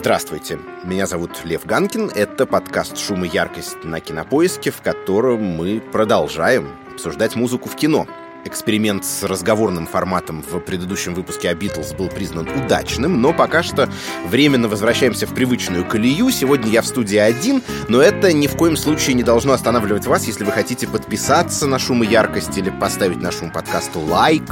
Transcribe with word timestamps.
Здравствуйте, 0.00 0.58
меня 0.82 1.06
зовут 1.06 1.44
Лев 1.44 1.66
Ганкин. 1.66 2.12
Это 2.14 2.46
подкаст 2.46 2.96
«Шум 2.96 3.26
и 3.26 3.28
яркость» 3.28 3.84
на 3.84 4.00
Кинопоиске, 4.00 4.70
в 4.70 4.80
котором 4.80 5.42
мы 5.42 5.78
продолжаем 5.78 6.70
обсуждать 6.90 7.36
музыку 7.36 7.68
в 7.68 7.76
кино– 7.76 8.06
Эксперимент 8.44 9.04
с 9.04 9.22
разговорным 9.22 9.86
форматом 9.86 10.42
в 10.42 10.60
предыдущем 10.60 11.14
выпуске 11.14 11.50
о 11.50 11.54
Битлз 11.54 11.92
был 11.92 12.08
признан 12.08 12.48
удачным, 12.48 13.20
но 13.20 13.34
пока 13.34 13.62
что 13.62 13.90
временно 14.26 14.66
возвращаемся 14.66 15.26
в 15.26 15.34
привычную 15.34 15.84
колею. 15.84 16.30
Сегодня 16.30 16.70
я 16.70 16.80
в 16.80 16.86
студии 16.86 17.18
один, 17.18 17.62
но 17.88 18.00
это 18.00 18.32
ни 18.32 18.46
в 18.46 18.56
коем 18.56 18.76
случае 18.76 19.14
не 19.14 19.22
должно 19.22 19.52
останавливать 19.52 20.06
вас, 20.06 20.26
если 20.26 20.44
вы 20.44 20.52
хотите 20.52 20.88
подписаться 20.88 21.66
на 21.66 21.78
шум 21.78 22.02
и 22.02 22.06
яркость 22.06 22.56
или 22.56 22.70
поставить 22.70 23.20
нашему 23.20 23.52
подкасту 23.52 24.00
лайк. 24.00 24.44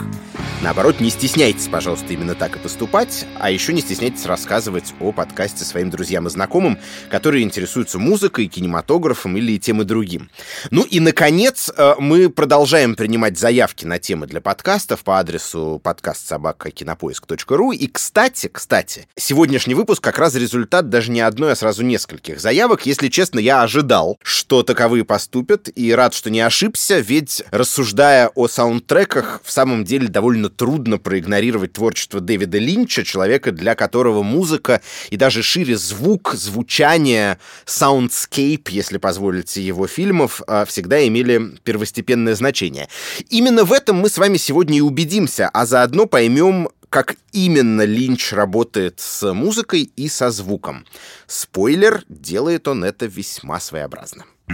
Наоборот, 0.61 0.99
не 0.99 1.09
стесняйтесь, 1.11 1.69
пожалуйста, 1.69 2.13
именно 2.13 2.35
так 2.35 2.57
и 2.57 2.59
поступать, 2.59 3.27
а 3.39 3.49
еще 3.49 3.73
не 3.73 3.81
стесняйтесь 3.81 4.27
рассказывать 4.27 4.93
о 4.99 5.13
подкасте 5.13 5.65
своим 5.65 5.89
друзьям 5.89 6.27
и 6.27 6.31
знакомым, 6.31 6.79
которые 7.11 7.45
интересуются 7.45 8.01
музыкой, 8.01 8.49
кинематографом 8.49 9.37
или 9.37 9.57
тем 9.59 9.83
и 9.83 9.85
другим. 9.85 10.31
Ну 10.71 10.83
и, 10.83 10.99
наконец, 10.99 11.71
э, 11.77 11.95
мы 12.01 12.29
продолжаем 12.29 12.97
принимать 12.97 13.39
заявки 13.39 13.78
заявки 13.79 13.85
на 13.85 13.99
темы 13.99 14.27
для 14.27 14.41
подкастов 14.41 15.05
по 15.05 15.19
адресу 15.19 15.81
подкастсобакакинопоиск.ру. 15.83 17.73
И, 17.73 17.87
кстати, 17.87 18.49
кстати, 18.53 19.07
сегодняшний 19.17 19.75
выпуск 19.75 20.03
как 20.03 20.19
раз 20.19 20.35
результат 20.35 20.89
даже 20.89 21.11
не 21.11 21.21
одной, 21.21 21.53
а 21.53 21.57
сразу 21.57 21.83
нескольких 21.83 22.41
заявок. 22.41 22.87
Если 22.87 23.09
честно, 23.09 23.39
я 23.39 23.63
ожидал, 23.63 24.19
что 24.23 24.63
таковые 24.63 25.05
поступят, 25.05 25.69
и 25.75 25.93
рад, 25.93 26.15
что 26.15 26.31
не 26.31 26.41
ошибся, 26.41 26.99
ведь, 26.99 27.43
рассуждая 27.51 28.29
о 28.35 28.49
саундтреках, 28.49 29.41
в 29.45 29.51
самом 29.51 29.85
деле 29.85 30.09
довольно 30.09 30.49
трудно 30.49 30.99
проигнорировать 30.99 31.73
творчество 31.75 32.21
Дэвида 32.21 32.59
Линча, 32.59 33.05
человека, 33.05 33.53
для 33.53 33.75
которого 33.75 34.23
музыка 34.23 34.81
и 35.11 35.17
даже 35.17 35.43
шире 35.43 35.77
звук, 35.77 36.35
звучание, 36.35 37.39
soundscape, 37.65 38.69
если 38.71 38.99
позволите 38.99 39.63
его 39.63 39.87
фильмов, 39.87 40.43
а, 40.47 40.65
всегда 40.65 41.07
имели 41.07 41.53
первостепенное 41.65 42.35
значение. 42.35 42.89
Именно 43.31 43.65
в 43.69 43.73
этом 43.73 43.97
мы 43.99 44.09
с 44.09 44.17
вами 44.17 44.39
сегодня 44.39 44.79
и 44.79 44.81
убедимся, 44.81 45.51
а 45.53 45.67
заодно 45.67 46.07
поймем, 46.07 46.71
как 46.89 47.17
именно 47.33 47.83
Линч 47.83 48.33
работает 48.33 48.99
с 48.99 49.35
музыкой 49.35 49.93
и 49.95 50.09
со 50.09 50.31
звуком. 50.31 50.87
Спойлер, 51.27 52.03
делает 52.09 52.67
он 52.67 52.83
это 52.83 53.05
весьма 53.05 53.61
своеобразно. 53.61 54.25
В 54.47 54.53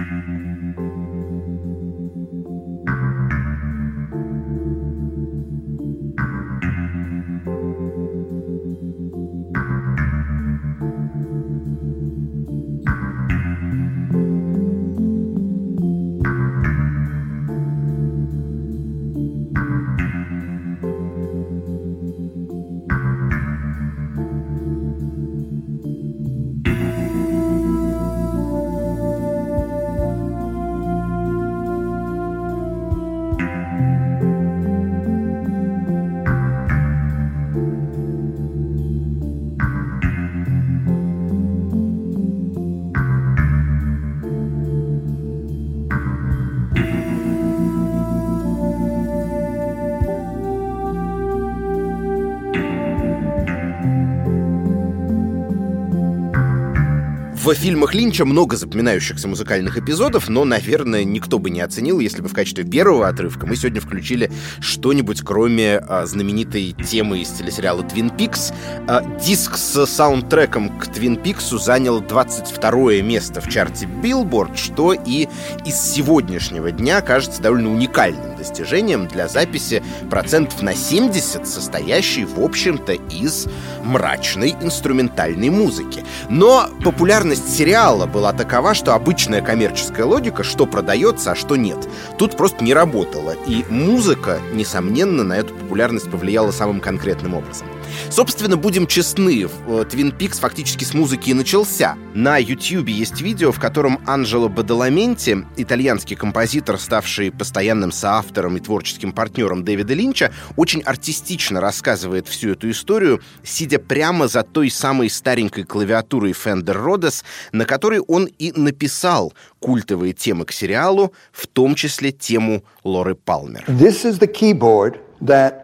фильмах 57.64 57.94
Линча 57.94 58.26
много 58.26 58.58
запоминающихся 58.58 59.26
музыкальных 59.26 59.78
эпизодов, 59.78 60.28
но, 60.28 60.44
наверное, 60.44 61.02
никто 61.02 61.38
бы 61.38 61.48
не 61.48 61.62
оценил, 61.62 61.98
если 61.98 62.20
бы 62.20 62.28
в 62.28 62.34
качестве 62.34 62.62
первого 62.62 63.08
отрывка 63.08 63.46
мы 63.46 63.56
сегодня 63.56 63.80
включили 63.80 64.30
что-нибудь, 64.60 65.22
кроме 65.22 65.78
а, 65.78 66.04
знаменитой 66.04 66.76
темы 66.86 67.20
из 67.20 67.28
телесериала 67.30 67.82
«Твин 67.82 68.10
Пикс». 68.10 68.52
А, 68.86 69.02
диск 69.18 69.56
с 69.56 69.86
саундтреком 69.86 70.78
к 70.78 70.88
«Твин 70.88 71.16
Пиксу» 71.16 71.56
занял 71.56 72.02
22 72.02 73.00
место 73.00 73.40
в 73.40 73.48
чарте 73.48 73.88
Billboard, 74.02 74.58
что 74.58 74.92
и 74.92 75.26
из 75.64 75.74
сегодняшнего 75.74 76.70
дня 76.70 77.00
кажется 77.00 77.40
довольно 77.40 77.72
уникальным 77.72 78.33
достижением 78.44 79.08
для 79.08 79.26
записи 79.26 79.82
процентов 80.10 80.62
на 80.62 80.74
70, 80.74 81.46
состоящей, 81.46 82.24
в 82.24 82.40
общем-то, 82.40 82.92
из 82.92 83.46
мрачной 83.82 84.54
инструментальной 84.60 85.48
музыки. 85.48 86.04
Но 86.28 86.68
популярность 86.84 87.56
сериала 87.56 88.06
была 88.06 88.32
такова, 88.32 88.74
что 88.74 88.94
обычная 88.94 89.40
коммерческая 89.40 90.04
логика, 90.04 90.44
что 90.44 90.66
продается, 90.66 91.32
а 91.32 91.34
что 91.34 91.56
нет, 91.56 91.88
тут 92.18 92.36
просто 92.36 92.62
не 92.62 92.74
работала. 92.74 93.34
И 93.46 93.64
музыка, 93.70 94.38
несомненно, 94.52 95.24
на 95.24 95.34
эту 95.34 95.54
популярность 95.54 96.10
повлияла 96.10 96.50
самым 96.50 96.80
конкретным 96.80 97.34
образом. 97.34 97.66
Собственно, 98.10 98.56
будем 98.56 98.86
честны, 98.86 99.48
Твин 99.90 100.12
Пикс 100.12 100.38
фактически 100.38 100.84
с 100.84 100.94
музыки 100.94 101.30
и 101.30 101.34
начался. 101.34 101.96
На 102.14 102.38
YouTube 102.38 102.88
есть 102.88 103.20
видео, 103.20 103.50
в 103.52 103.58
котором 103.58 104.00
Анджело 104.06 104.48
Бадаламенти, 104.48 105.46
итальянский 105.56 106.16
композитор, 106.16 106.78
ставший 106.78 107.32
постоянным 107.32 107.92
соавтором 107.92 108.56
и 108.56 108.60
творческим 108.60 109.12
партнером 109.12 109.64
Дэвида 109.64 109.94
Линча, 109.94 110.32
очень 110.56 110.82
артистично 110.82 111.60
рассказывает 111.60 112.28
всю 112.28 112.50
эту 112.50 112.70
историю, 112.70 113.20
сидя 113.42 113.78
прямо 113.78 114.28
за 114.28 114.42
той 114.42 114.70
самой 114.70 115.10
старенькой 115.10 115.64
клавиатурой 115.64 116.32
Fender 116.32 116.76
Rhodes, 116.76 117.24
на 117.52 117.64
которой 117.64 118.00
он 118.00 118.26
и 118.26 118.52
написал 118.52 119.34
культовые 119.58 120.12
темы 120.12 120.44
к 120.44 120.52
сериалу, 120.52 121.12
в 121.32 121.46
том 121.46 121.74
числе 121.74 122.12
тему 122.12 122.64
Лоры 122.84 123.14
Палмер. 123.14 123.64
This 123.66 124.04
is 124.04 124.18
the 124.18 124.30
keyboard 124.30 124.98
that 125.20 125.63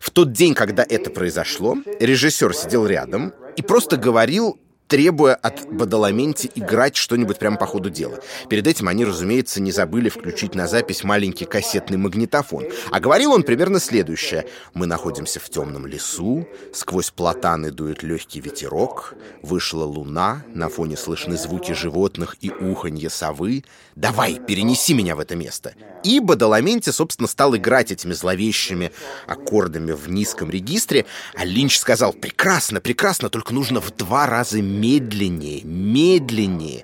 В 0.00 0.10
тот 0.10 0.32
день, 0.32 0.54
когда 0.54 0.84
это 0.88 1.10
произошло, 1.10 1.76
режиссер 2.00 2.54
сидел 2.54 2.86
рядом 2.86 3.32
и 3.56 3.62
просто 3.62 3.96
говорил 3.96 4.58
требуя 4.88 5.34
от 5.34 5.66
Бадаламенти 5.70 6.50
играть 6.54 6.96
что-нибудь 6.96 7.38
прямо 7.38 7.56
по 7.56 7.66
ходу 7.66 7.90
дела. 7.90 8.20
Перед 8.48 8.66
этим 8.66 8.88
они, 8.88 9.04
разумеется, 9.04 9.60
не 9.60 9.72
забыли 9.72 10.08
включить 10.08 10.54
на 10.54 10.66
запись 10.66 11.04
маленький 11.04 11.44
кассетный 11.44 11.96
магнитофон. 11.96 12.64
А 12.90 13.00
говорил 13.00 13.32
он 13.32 13.42
примерно 13.42 13.80
следующее. 13.80 14.46
«Мы 14.74 14.86
находимся 14.86 15.40
в 15.40 15.48
темном 15.48 15.86
лесу, 15.86 16.46
сквозь 16.72 17.10
платаны 17.10 17.70
дует 17.70 18.02
легкий 18.02 18.40
ветерок, 18.40 19.14
вышла 19.42 19.84
луна, 19.84 20.44
на 20.54 20.68
фоне 20.68 20.96
слышны 20.96 21.36
звуки 21.36 21.72
животных 21.72 22.36
и 22.40 22.50
уханье 22.50 23.10
совы. 23.10 23.64
Давай, 23.96 24.38
перенеси 24.38 24.94
меня 24.94 25.16
в 25.16 25.20
это 25.20 25.36
место». 25.36 25.74
И 26.02 26.20
Бадаламенти, 26.20 26.90
собственно, 26.90 27.26
стал 27.26 27.56
играть 27.56 27.90
этими 27.90 28.12
зловещими 28.12 28.92
аккордами 29.26 29.92
в 29.92 30.10
низком 30.10 30.50
регистре, 30.50 31.06
а 31.34 31.44
Линч 31.44 31.78
сказал 31.78 32.12
«Прекрасно, 32.12 32.80
прекрасно, 32.80 33.30
только 33.30 33.54
нужно 33.54 33.80
в 33.80 33.90
два 33.96 34.26
раза 34.26 34.60
медленнее, 34.73 35.63
медленнее. 35.63 36.83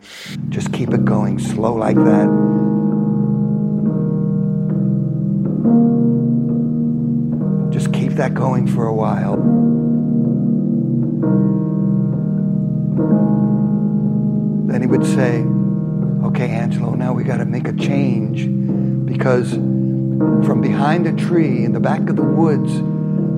Just 0.50 0.72
keep 0.72 0.94
it 0.94 1.04
going 1.04 1.40
slow 1.40 1.74
like 1.74 1.98
that. 1.98 2.30
Just 7.72 7.92
keep 7.92 8.14
that 8.14 8.34
going 8.34 8.68
for 8.68 8.86
a 8.86 8.94
while. 8.94 9.38
Then 14.68 14.82
he 14.82 14.88
would 14.88 15.06
say, 15.06 15.44
Okay, 16.26 16.50
Angelo, 16.50 16.94
now 16.96 17.14
we 17.14 17.24
got 17.24 17.38
to 17.38 17.46
make 17.46 17.68
a 17.68 17.74
change 17.74 18.46
because 19.06 19.52
from 19.52 20.62
behind 20.62 21.08
a 21.08 21.14
tree 21.14 21.64
in 21.64 21.74
the 21.74 21.80
back 21.80 22.10
of 22.10 22.16
the 22.16 22.24
woods, 22.24 22.72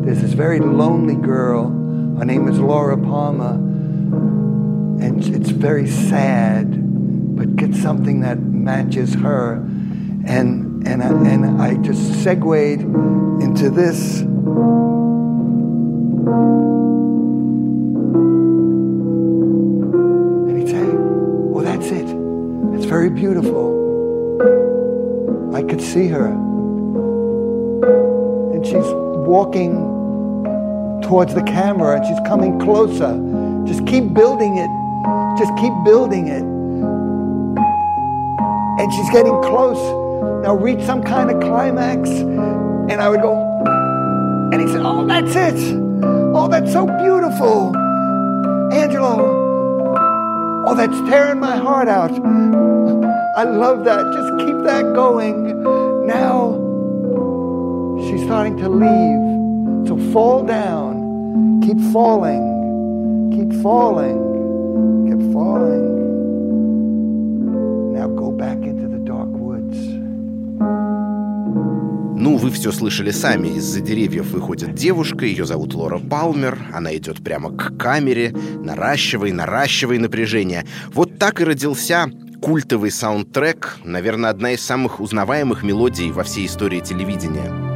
there's 0.05 0.21
this 0.21 0.33
very 0.33 0.59
lonely 0.59 1.15
girl. 1.15 1.69
Her 2.17 2.25
name 2.25 2.47
is 2.47 2.59
Laura 2.59 2.97
Palmer 2.97 3.57
and 5.02 5.34
it's 5.34 5.50
very 5.50 5.88
sad, 5.88 7.36
but 7.36 7.56
get 7.56 7.74
something 7.74 8.20
that 8.20 8.38
matches 8.38 9.14
her. 9.14 9.54
And, 10.24 10.86
and, 10.86 11.02
I, 11.02 11.08
and 11.08 11.60
I 11.60 11.74
just 11.82 12.22
segued 12.22 12.82
into 13.42 13.68
this. 13.68 14.20
And 20.46 20.56
he'd 20.56 20.68
say, 20.68 20.84
Well, 20.84 21.64
that's 21.64 21.86
it. 21.90 22.06
It's 22.76 22.84
very 22.84 23.10
beautiful. 23.10 23.72
I 25.52 25.64
could 25.64 25.82
see 25.82 26.06
her. 26.06 26.28
And 28.52 28.64
she's 28.64 28.86
walking 29.26 29.72
towards 31.02 31.34
the 31.34 31.42
camera 31.42 31.96
and 31.96 32.06
she's 32.06 32.20
coming 32.28 32.60
closer. 32.60 33.18
Just 33.66 33.84
keep 33.84 34.14
building 34.14 34.58
it. 34.58 34.81
Just 35.42 35.56
keep 35.56 35.72
building 35.84 36.28
it. 36.28 36.44
And 38.80 38.92
she's 38.92 39.10
getting 39.10 39.42
close. 39.42 39.76
Now 40.44 40.54
reach 40.54 40.80
some 40.86 41.02
kind 41.02 41.32
of 41.32 41.40
climax. 41.40 42.08
And 42.10 42.92
I 42.92 43.08
would 43.08 43.22
go, 43.22 43.34
and 44.52 44.60
he 44.60 44.68
said, 44.68 44.82
Oh, 44.84 45.04
that's 45.04 45.34
it. 45.34 45.80
Oh, 46.32 46.46
that's 46.46 46.72
so 46.72 46.86
beautiful. 46.86 47.74
Angelo. 48.72 50.64
Oh, 50.68 50.76
that's 50.76 50.96
tearing 51.10 51.40
my 51.40 51.56
heart 51.56 51.88
out. 51.88 52.12
I 53.36 53.42
love 53.42 53.84
that. 53.84 54.12
Just 54.12 54.46
keep 54.46 54.62
that 54.62 54.94
going. 54.94 55.60
Now 56.06 56.54
she's 58.06 58.22
starting 58.22 58.58
to 58.58 58.68
leave. 58.68 59.88
So 59.88 60.12
fall 60.12 60.44
down. 60.44 61.60
Keep 61.62 61.80
falling. 61.92 63.32
Keep 63.32 63.60
falling. 63.60 64.31
Falling. 65.42 65.88
Now 67.94 68.06
go 68.06 68.30
back 68.30 68.58
into 68.58 68.86
the 68.86 69.00
dark 69.04 69.30
woods. 69.44 69.76
Ну, 72.16 72.36
вы 72.36 72.50
все 72.50 72.70
слышали 72.70 73.10
сами. 73.10 73.48
Из-за 73.48 73.80
деревьев 73.80 74.30
выходит 74.30 74.74
девушка, 74.74 75.26
ее 75.26 75.44
зовут 75.44 75.74
Лора 75.74 75.98
Палмер. 75.98 76.58
Она 76.72 76.96
идет 76.96 77.24
прямо 77.24 77.50
к 77.50 77.76
камере, 77.76 78.32
наращивай, 78.60 79.32
наращивай 79.32 79.98
напряжение. 79.98 80.64
Вот 80.94 81.18
так 81.18 81.40
и 81.40 81.44
родился 81.44 82.08
культовый 82.40 82.92
саундтрек, 82.92 83.78
наверное, 83.82 84.30
одна 84.30 84.52
из 84.52 84.60
самых 84.60 85.00
узнаваемых 85.00 85.64
мелодий 85.64 86.12
во 86.12 86.22
всей 86.22 86.46
истории 86.46 86.78
телевидения. 86.78 87.71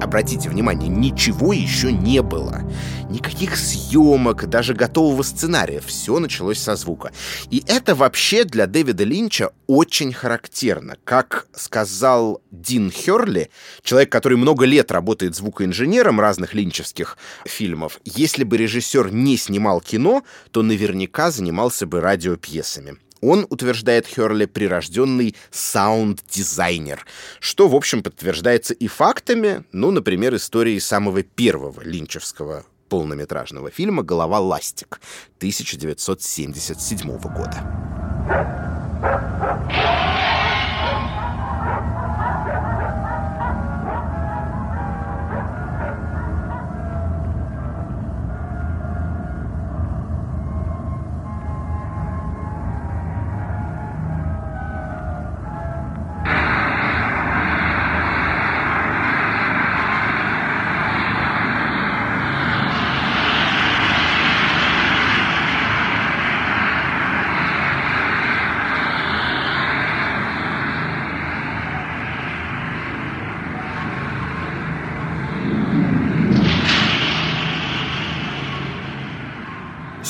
Обратите 0.00 0.48
внимание, 0.48 0.88
ничего 0.88 1.52
еще 1.52 1.92
не 1.92 2.22
было. 2.22 2.62
Никаких 3.08 3.56
съемок, 3.56 4.48
даже 4.48 4.74
готового 4.74 5.22
сценария. 5.22 5.80
Все 5.80 6.18
началось 6.18 6.58
со 6.58 6.76
звука. 6.76 7.12
И 7.50 7.62
это 7.66 7.94
вообще 7.94 8.44
для 8.44 8.66
Дэвида 8.66 9.04
Линча 9.04 9.50
очень 9.66 10.12
характерно. 10.12 10.96
Как 11.04 11.46
сказал 11.54 12.42
Дин 12.50 12.90
Херли, 12.90 13.50
человек, 13.82 14.10
который 14.10 14.38
много 14.38 14.64
лет 14.64 14.90
работает 14.90 15.34
звукоинженером 15.34 16.20
разных 16.20 16.54
линчевских 16.54 17.16
фильмов, 17.44 18.00
если 18.04 18.44
бы 18.44 18.56
режиссер 18.56 19.12
не 19.12 19.36
снимал 19.36 19.80
кино, 19.80 20.22
то 20.50 20.62
наверняка 20.62 21.30
занимался 21.30 21.86
бы 21.86 22.00
радиопьесами. 22.00 22.96
Он, 23.20 23.46
утверждает 23.50 24.06
Херли, 24.06 24.46
прирожденный 24.46 25.34
саунд-дизайнер, 25.50 27.04
что, 27.40 27.68
в 27.68 27.74
общем, 27.74 28.02
подтверждается 28.02 28.74
и 28.74 28.86
фактами, 28.86 29.64
ну, 29.72 29.90
например, 29.90 30.34
историей 30.34 30.80
самого 30.80 31.22
первого 31.22 31.80
линчевского 31.82 32.64
полнометражного 32.88 33.70
фильма 33.70 34.02
«Голова 34.02 34.38
ластик» 34.40 35.00
1977 35.38 37.18
года. 37.18 37.62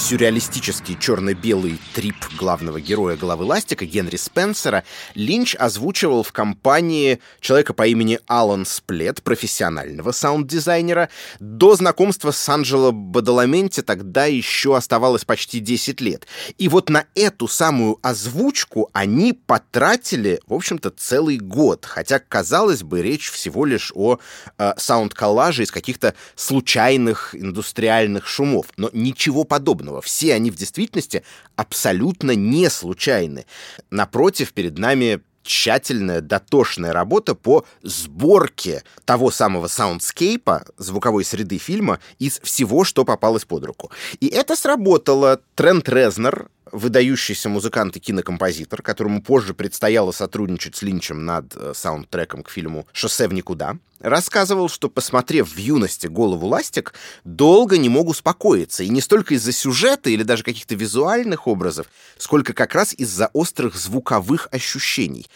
Сюрреалистический 0.06 0.96
черно-белый 0.96 1.80
трип 1.92 2.14
главного 2.38 2.80
героя 2.80 3.16
«Головы 3.16 3.44
ластика» 3.44 3.84
Генри 3.84 4.14
Спенсера 4.14 4.84
Линч 5.16 5.56
озвучивал 5.56 6.22
в 6.22 6.30
компании 6.30 7.18
человека 7.40 7.74
по 7.74 7.88
имени 7.88 8.20
Алан 8.28 8.66
Сплет, 8.66 9.24
профессионального 9.24 10.12
саунд-дизайнера. 10.12 11.08
До 11.40 11.74
знакомства 11.74 12.30
с 12.30 12.48
Анджело 12.48 12.92
Бадаламенти 12.92 13.82
тогда 13.82 14.26
еще 14.26 14.76
оставалось 14.76 15.24
почти 15.24 15.58
10 15.58 16.00
лет. 16.00 16.28
И 16.56 16.68
вот 16.68 16.88
на 16.88 17.06
эту 17.16 17.48
самую 17.48 17.98
озвучку 18.00 18.88
они 18.92 19.32
потратили, 19.32 20.40
в 20.46 20.54
общем-то, 20.54 20.90
целый 20.90 21.38
год. 21.38 21.84
Хотя, 21.84 22.20
казалось 22.20 22.84
бы, 22.84 23.02
речь 23.02 23.28
всего 23.32 23.64
лишь 23.64 23.90
о 23.96 24.18
э, 24.56 24.72
саунд-коллаже 24.76 25.64
из 25.64 25.72
каких-то 25.72 26.14
случайных 26.36 27.34
индустриальных 27.34 28.28
шумов. 28.28 28.66
Но 28.76 28.88
ничего 28.92 29.42
подобного 29.42 29.95
этого. 29.96 30.02
Все 30.02 30.34
они 30.34 30.50
в 30.50 30.56
действительности 30.56 31.22
абсолютно 31.56 32.34
не 32.34 32.70
случайны. 32.70 33.46
Напротив, 33.90 34.52
перед 34.52 34.78
нами 34.78 35.20
тщательная, 35.42 36.20
дотошная 36.20 36.92
работа 36.92 37.34
по 37.36 37.64
сборке 37.82 38.82
того 39.04 39.30
самого 39.30 39.68
саундскейпа, 39.68 40.64
звуковой 40.76 41.24
среды 41.24 41.58
фильма, 41.58 42.00
из 42.18 42.40
всего, 42.40 42.84
что 42.84 43.04
попалось 43.04 43.44
под 43.44 43.64
руку. 43.64 43.90
И 44.20 44.26
это 44.26 44.56
сработало. 44.56 45.40
Трент 45.54 45.88
Резнер, 45.88 46.48
выдающийся 46.72 47.48
музыкант 47.48 47.96
и 47.96 48.00
кинокомпозитор, 48.00 48.82
которому 48.82 49.22
позже 49.22 49.54
предстояло 49.54 50.12
сотрудничать 50.12 50.76
с 50.76 50.82
Линчем 50.82 51.24
над 51.24 51.54
э, 51.54 51.72
саундтреком 51.74 52.42
к 52.42 52.50
фильму 52.50 52.86
«Шоссе 52.92 53.28
в 53.28 53.32
никуда», 53.32 53.78
рассказывал, 54.00 54.68
что, 54.68 54.88
посмотрев 54.88 55.54
в 55.54 55.58
юности 55.58 56.06
«Голову 56.06 56.46
ластик», 56.46 56.94
долго 57.24 57.78
не 57.78 57.88
мог 57.88 58.08
успокоиться, 58.08 58.82
и 58.82 58.88
не 58.88 59.00
столько 59.00 59.34
из-за 59.34 59.52
сюжета 59.52 60.10
или 60.10 60.22
даже 60.22 60.42
каких-то 60.42 60.74
визуальных 60.74 61.46
образов, 61.46 61.86
сколько 62.18 62.52
как 62.52 62.74
раз 62.74 62.94
из-за 62.94 63.28
острых 63.32 63.76
звуковых 63.76 64.48
ощущений 64.50 65.26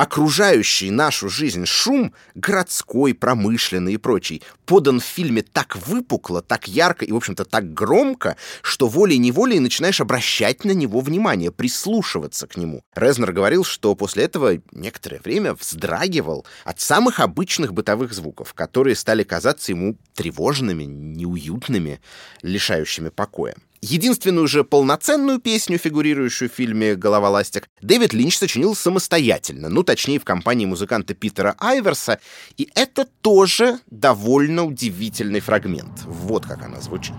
окружающий 0.00 0.90
нашу 0.90 1.28
жизнь 1.28 1.66
шум, 1.66 2.14
городской, 2.34 3.12
промышленный 3.12 3.92
и 3.92 3.96
прочий, 3.98 4.42
подан 4.64 4.98
в 4.98 5.04
фильме 5.04 5.42
так 5.42 5.76
выпукло, 5.86 6.40
так 6.40 6.66
ярко 6.68 7.04
и, 7.04 7.12
в 7.12 7.16
общем-то, 7.16 7.44
так 7.44 7.74
громко, 7.74 8.38
что 8.62 8.88
волей-неволей 8.88 9.58
начинаешь 9.58 10.00
обращать 10.00 10.64
на 10.64 10.70
него 10.70 11.00
внимание, 11.00 11.52
прислушиваться 11.52 12.46
к 12.46 12.56
нему. 12.56 12.82
Резнер 12.94 13.32
говорил, 13.32 13.62
что 13.62 13.94
после 13.94 14.24
этого 14.24 14.62
некоторое 14.72 15.20
время 15.20 15.52
вздрагивал 15.52 16.46
от 16.64 16.80
самых 16.80 17.20
обычных 17.20 17.74
бытовых 17.74 18.14
звуков, 18.14 18.54
которые 18.54 18.96
стали 18.96 19.22
казаться 19.22 19.70
ему 19.72 19.98
тревожными, 20.14 20.84
неуютными, 20.84 22.00
лишающими 22.40 23.10
покоя. 23.10 23.54
Единственную 23.82 24.46
же 24.46 24.62
полноценную 24.62 25.38
песню, 25.40 25.78
фигурирующую 25.78 26.50
в 26.50 26.52
фильме 26.52 26.96
«Голова 26.96 27.30
ластик», 27.30 27.68
Дэвид 27.80 28.12
Линч 28.12 28.36
сочинил 28.36 28.74
самостоятельно, 28.74 29.70
ну, 29.70 29.82
точнее, 29.82 30.18
в 30.18 30.24
компании 30.24 30.66
музыканта 30.66 31.14
Питера 31.14 31.54
Айверса, 31.58 32.20
и 32.58 32.68
это 32.74 33.06
тоже 33.22 33.80
довольно 33.90 34.64
удивительный 34.64 35.40
фрагмент. 35.40 36.02
Вот 36.04 36.44
как 36.44 36.62
она 36.62 36.80
звучит. 36.80 37.14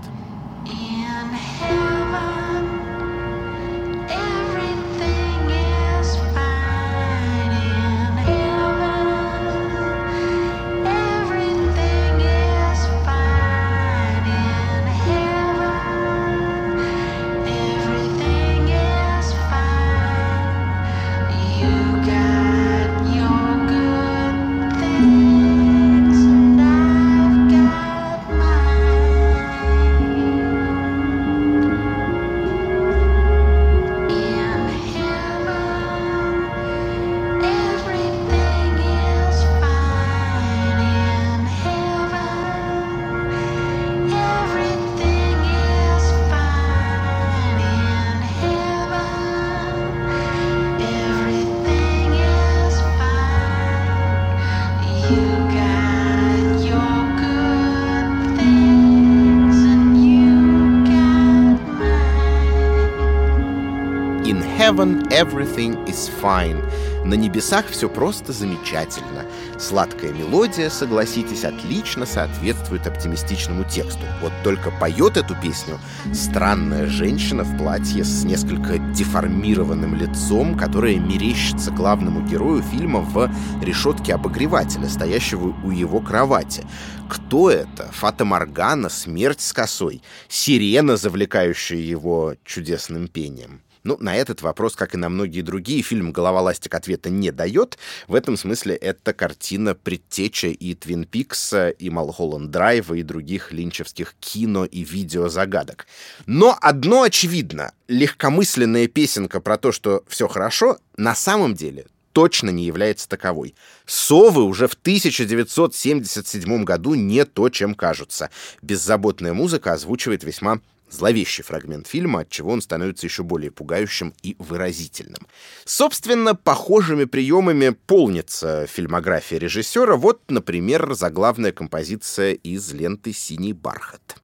Everything 65.22 65.86
is 65.86 66.10
fine. 66.20 66.60
На 67.06 67.14
небесах 67.14 67.68
все 67.68 67.88
просто 67.88 68.34
замечательно. 68.34 69.24
Сладкая 69.60 70.12
мелодия, 70.12 70.72
согласитесь, 70.72 71.44
отлично 71.44 72.08
соответствует 72.08 72.88
оптимистичному 72.88 73.64
тексту. 73.64 74.02
Вот 74.20 74.34
только 74.44 74.72
поет 74.72 75.18
эту 75.18 75.36
песню 75.36 75.80
странная 76.12 76.88
женщина 76.88 77.44
в 77.44 77.56
платье 77.56 78.04
с 78.04 78.24
несколько 78.24 78.80
деформированным 78.80 79.94
лицом, 79.94 80.58
которая 80.58 80.96
мерещится 80.96 81.70
главному 81.70 82.28
герою 82.28 82.64
фильма 82.64 83.02
в 83.02 83.30
решетке 83.62 84.16
обогревателя, 84.16 84.90
стоящего 84.90 85.56
у 85.64 85.70
его 85.70 86.00
кровати. 86.00 86.66
Кто 87.08 87.52
это? 87.52 87.92
Фата 87.92 88.26
Моргана, 88.26 88.90
смерть 88.90 89.42
с 89.42 89.54
косой, 89.54 90.02
сирена, 90.28 90.98
завлекающая 90.98 91.78
его 91.78 92.34
чудесным 92.44 93.08
пением. 93.08 93.62
Ну, 93.84 93.98
на 94.00 94.16
этот 94.16 94.42
вопрос, 94.42 94.76
как 94.76 94.94
и 94.94 94.98
на 94.98 95.10
многие 95.10 95.42
другие, 95.42 95.82
фильм 95.82 96.12
«Голова 96.12 96.42
ластик» 96.42 96.76
ответа 96.76 97.10
не 97.10 97.32
дает. 97.32 97.80
В 98.08 98.14
этом 98.14 98.38
смысле 98.38 98.76
это 98.76 99.14
картина 99.14 99.74
предтеча 99.74 100.48
и 100.48 100.76
Твин 100.76 101.06
Пикса, 101.06 101.70
и 101.70 101.90
Малхолланд 101.90 102.52
Драйва, 102.52 102.94
и 102.94 103.04
других 103.04 103.52
линчевских 103.52 104.14
кино 104.20 104.66
и 104.66 104.84
видеозагадок. 104.84 105.88
Но 106.28 106.58
одно 106.62 107.02
очевидно. 107.04 107.74
Легкомысленная 107.88 108.88
песенка 108.88 109.42
про 109.42 109.58
то, 109.58 109.72
что 109.72 110.04
все 110.08 110.28
хорошо, 110.28 110.78
на 110.96 111.16
самом 111.16 111.56
деле 111.56 111.88
точно 112.14 112.50
не 112.50 112.66
является 112.66 113.08
таковой. 113.08 113.56
Совы 113.86 114.44
уже 114.44 114.68
в 114.68 114.74
1977 114.74 116.64
году 116.64 116.94
не 116.94 117.26
то, 117.26 117.50
чем 117.50 117.74
кажутся. 117.74 118.30
Беззаботная 118.62 119.34
музыка 119.34 119.74
озвучивает 119.74 120.24
весьма 120.24 120.60
зловещий 120.92 121.44
фрагмент 121.44 121.88
фильма, 121.88 122.22
от 122.22 122.30
чего 122.30 122.52
он 122.52 122.62
становится 122.62 123.08
еще 123.08 123.24
более 123.24 123.52
пугающим 123.52 124.14
и 124.22 124.36
выразительным. 124.38 125.28
Собственно, 125.66 126.36
похожими 126.36 127.06
приемами 127.06 127.70
полнится 127.70 128.68
фильмография 128.68 129.40
режиссера. 129.40 129.96
Вот, 129.96 130.22
например, 130.30 130.94
заглавная 130.94 131.52
композиция 131.52 132.34
из 132.34 132.72
ленты 132.74 133.14
«Синий 133.14 133.54
бархат». 133.54 134.18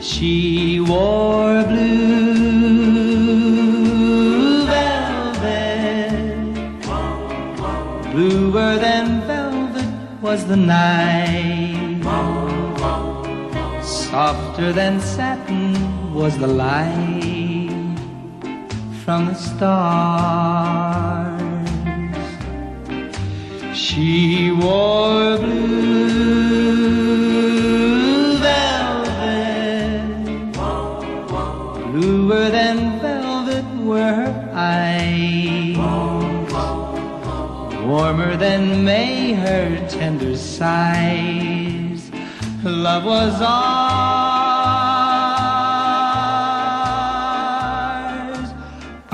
She 0.00 0.80
wore 0.80 1.64
blue 1.66 2.03
was 10.34 10.46
the 10.46 10.56
night, 10.56 12.02
softer 13.84 14.72
than 14.72 15.00
satin 15.00 16.12
was 16.12 16.36
the 16.38 16.46
light 16.48 17.70
from 19.04 19.26
the 19.26 19.34
stars. 19.34 19.70
She 23.82 24.50
wore 24.50 25.38
blue 25.38 26.34
velvet, 28.48 30.02
Bluer 31.92 32.46
than 32.58 32.76
velvet 32.98 33.66
were 33.88 34.14
her 34.22 34.34
eyes, 34.52 35.03
warmer 37.94 38.36
than 38.36 38.84
May 38.84 39.34
her 39.34 39.88
tender 39.88 40.36
sighs. 40.36 42.10
Love 42.64 43.04
was 43.04 43.40
all. 43.40 44.33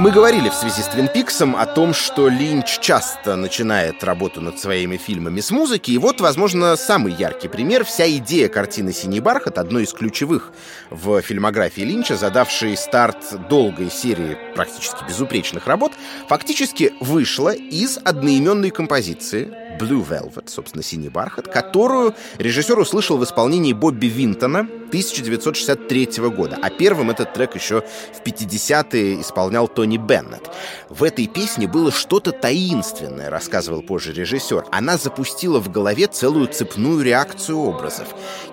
Мы 0.01 0.13
говорили 0.13 0.49
в 0.49 0.55
связи 0.55 0.81
с 0.81 0.87
Твин 0.87 1.09
Пиксом 1.09 1.55
о 1.55 1.67
том, 1.67 1.93
что 1.93 2.31
Линч 2.31 2.79
часто 2.81 3.37
начинает 3.37 4.03
работу 4.03 4.41
над 4.41 4.59
своими 4.59 4.97
фильмами 4.97 5.43
с 5.43 5.51
музыки, 5.51 5.91
и 5.91 5.99
вот, 5.99 6.23
возможно, 6.23 6.75
самый 6.77 7.13
яркий 7.13 7.49
пример. 7.49 7.85
Вся 7.85 8.09
идея 8.09 8.49
картины 8.49 8.95
«Синий 8.95 9.21
бархат»— 9.21 9.59
одной 9.59 9.83
из 9.83 9.93
ключевых 9.93 10.53
в 10.89 11.21
фильмографии 11.21 11.83
Линча, 11.83 12.17
задавшей 12.17 12.79
старт 12.79 13.19
долгой 13.51 13.91
серии 13.91 14.39
практически 14.55 15.05
безупречных 15.07 15.67
работ, 15.67 15.93
фактически 16.31 16.95
вышла 17.01 17.51
из 17.51 17.99
одноименной 18.03 18.71
композиции 18.71 19.53
Blue 19.81 20.07
Velvet, 20.07 20.49
собственно, 20.49 20.83
«Синий 20.83 21.09
бархат», 21.09 21.49
которую 21.49 22.15
режиссер 22.39 22.79
услышал 22.79 23.17
в 23.17 23.25
исполнении 23.25 23.73
Бобби 23.73 24.07
Винтона 24.07 24.61
1963 24.61 26.09
года, 26.29 26.59
а 26.61 26.69
первым 26.69 27.11
этот 27.11 27.33
трек 27.33 27.55
еще 27.55 27.81
в 27.81 28.27
50-е 28.27 29.21
исполнял 29.21 29.69
Тони 29.69 29.97
Беннет. 29.97 30.51
В 30.89 31.05
этой 31.05 31.27
песне 31.27 31.67
было 31.67 31.91
что-то 31.91 32.33
таинственное, 32.33 33.31
рассказывал 33.31 33.83
позже 33.83 34.13
режиссер. 34.13 34.67
Она 34.71 34.97
запустила 34.97 35.61
в 35.61 35.71
голове 35.71 36.07
целую 36.09 36.49
цепную 36.49 37.03
реакцию 37.03 37.59
образов. 37.59 38.09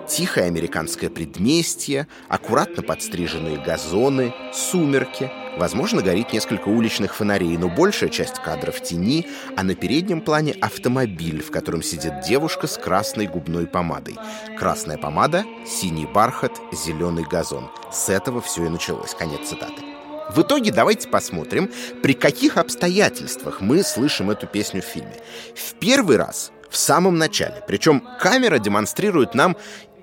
Тихое 0.08 0.46
американское 0.46 1.10
предместье, 1.10 2.06
аккуратно 2.28 2.82
подстриженные 2.82 3.58
газоны, 3.58 4.32
сумерки— 4.52 5.30
Возможно, 5.58 6.02
горит 6.02 6.32
несколько 6.32 6.68
уличных 6.68 7.16
фонарей, 7.16 7.56
но 7.56 7.68
большая 7.68 8.10
часть 8.10 8.36
кадра 8.36 8.70
в 8.70 8.80
тени, 8.80 9.26
а 9.56 9.64
на 9.64 9.74
переднем 9.74 10.20
плане 10.20 10.52
автомобиль, 10.52 11.42
в 11.42 11.50
котором 11.50 11.82
сидит 11.82 12.20
девушка 12.26 12.68
с 12.68 12.78
красной 12.78 13.26
губной 13.26 13.66
помадой. 13.66 14.16
Красная 14.56 14.98
помада, 14.98 15.44
синий 15.66 16.06
бархат, 16.06 16.52
зеленый 16.72 17.24
газон. 17.24 17.70
С 17.92 18.08
этого 18.08 18.40
все 18.40 18.66
и 18.66 18.68
началось. 18.68 19.14
Конец 19.14 19.48
цитаты. 19.48 19.82
В 20.30 20.42
итоге 20.42 20.70
давайте 20.70 21.08
посмотрим, 21.08 21.70
при 22.02 22.12
каких 22.12 22.56
обстоятельствах 22.56 23.60
мы 23.60 23.82
слышим 23.82 24.30
эту 24.30 24.46
песню 24.46 24.80
в 24.80 24.84
фильме. 24.84 25.16
В 25.56 25.74
первый 25.74 26.18
раз 26.18 26.52
в 26.70 26.76
самом 26.76 27.18
начале. 27.18 27.64
Причем 27.66 28.06
камера 28.20 28.58
демонстрирует 28.58 29.34
нам 29.34 29.56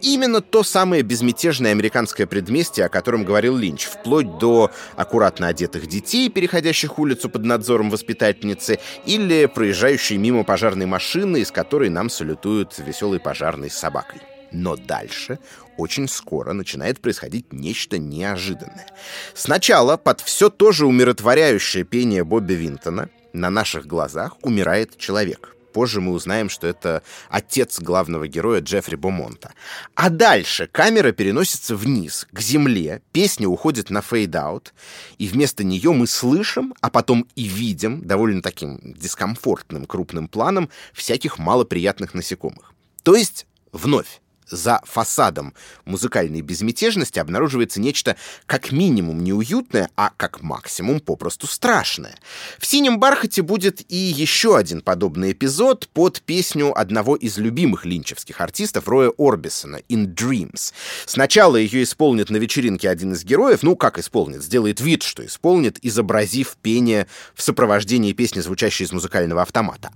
именно 0.06 0.40
то 0.40 0.64
самое 0.64 1.02
безмятежное 1.02 1.72
американское 1.72 2.28
предместье, 2.28 2.86
о 2.86 2.90
котором 2.90 3.26
говорил 3.26 3.58
Линч, 3.58 3.86
вплоть 3.86 4.38
до 4.38 4.72
аккуратно 4.96 5.48
одетых 5.48 5.88
детей, 5.88 6.30
переходящих 6.30 7.00
улицу 7.00 7.30
под 7.30 7.44
надзором 7.44 7.90
воспитательницы, 7.90 8.80
или 9.06 9.48
проезжающей 9.48 10.18
мимо 10.18 10.44
пожарной 10.44 10.86
машины, 10.86 11.38
из 11.38 11.52
которой 11.52 11.90
нам 11.90 12.10
салютуют 12.10 12.78
веселой 12.78 13.20
пожарной 13.20 13.70
с 13.72 13.78
собакой. 13.78 14.22
Но 14.52 14.76
дальше 14.76 15.40
очень 15.76 16.08
скоро 16.08 16.54
начинает 16.54 17.02
происходить 17.02 17.52
нечто 17.52 17.98
неожиданное. 17.98 18.88
Сначала 19.34 19.98
под 19.98 20.22
все 20.22 20.50
то 20.50 20.72
же 20.72 20.86
умиротворяющее 20.86 21.84
пение 21.84 22.24
Бобби 22.24 22.54
Винтона 22.54 23.10
на 23.34 23.50
наших 23.50 23.88
глазах 23.88 24.38
умирает 24.44 24.98
человек. 24.98 25.55
Позже 25.76 26.00
мы 26.00 26.14
узнаем, 26.14 26.48
что 26.48 26.68
это 26.68 27.04
отец 27.28 27.82
главного 27.82 28.30
героя 28.30 28.62
Джеффри 28.62 28.96
Бомонта. 28.96 29.52
А 29.94 30.10
дальше 30.10 30.70
камера 30.72 31.12
переносится 31.12 31.76
вниз, 31.76 32.26
к 32.32 32.40
земле, 32.40 33.02
песня 33.12 33.50
уходит 33.50 33.90
на 33.90 34.00
fade-out, 34.00 34.74
и 35.18 35.28
вместо 35.28 35.66
нее 35.66 35.92
мы 35.92 36.08
слышим, 36.08 36.74
а 36.80 36.90
потом 36.90 37.28
и 37.36 37.44
видим 37.44 38.00
довольно 38.00 38.42
таким 38.42 38.80
дискомфортным 38.84 39.86
крупным 39.86 40.30
планом 40.30 40.70
всяких 40.94 41.40
малоприятных 41.40 42.14
насекомых. 42.14 42.74
То 43.04 43.18
есть, 43.18 43.46
вновь, 43.74 44.22
за 44.50 44.82
фасадом 44.84 45.54
музыкальной 45.86 46.42
безмятежности 46.42 47.20
обнаруживается 47.20 47.80
нечто 47.80 48.16
как 48.46 48.72
минимум 48.72 49.24
неуютное, 49.24 49.90
а 49.96 50.12
как 50.16 50.42
максимум 50.42 51.00
попросту 51.00 51.48
страшное. 51.48 52.18
В 52.60 52.66
«Синем 52.66 53.00
бархате» 53.00 53.42
будет 53.42 53.82
и 53.92 53.96
еще 53.96 54.58
один 54.58 54.82
подобный 54.82 55.32
эпизод 55.32 55.88
под 55.90 56.22
песню 56.22 56.78
одного 56.78 57.16
из 57.16 57.38
любимых 57.38 57.86
линчевских 57.86 58.42
артистов 58.42 58.88
Роя 58.88 59.12
Орбисона 59.18 59.82
«In 59.90 60.14
Dreams». 60.14 60.74
Сначала 61.06 61.58
ее 61.58 61.84
исполнит 61.84 62.30
на 62.30 62.38
вечеринке 62.38 62.90
один 62.90 63.14
из 63.14 63.24
героев, 63.24 63.64
ну 63.64 63.76
как 63.76 63.98
исполнит, 63.98 64.44
сделает 64.44 64.82
вид, 64.82 65.04
что 65.04 65.26
исполнит, 65.26 65.80
изобразив 65.82 66.58
пение 66.62 67.08
в 67.34 67.42
сопровождении 67.42 68.14
песни, 68.14 68.40
звучащей 68.42 68.86
из 68.86 68.92
музыкального 68.92 69.42
автомата. 69.42 69.92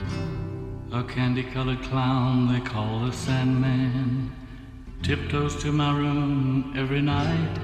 A 0.91 1.03
candy-colored 1.03 1.84
clown 1.84 2.51
they 2.51 2.60
call 2.62 3.05
the 3.05 3.12
Sandman 3.12 4.31
tiptoes 5.03 5.55
to 5.62 5.72
my 5.72 5.96
room 5.96 6.74
every 6.75 7.00
night 7.00 7.60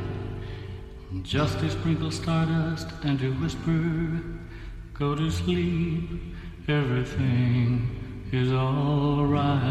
just 1.24 1.58
to 1.60 1.72
sprinkle 1.72 2.12
stardust 2.12 2.88
and 3.02 3.18
to 3.20 3.32
whisper, 3.34 4.22
Go 4.94 5.16
to 5.16 5.32
sleep, 5.32 6.08
everything 6.68 8.28
is 8.32 8.52
alright. 8.52 9.62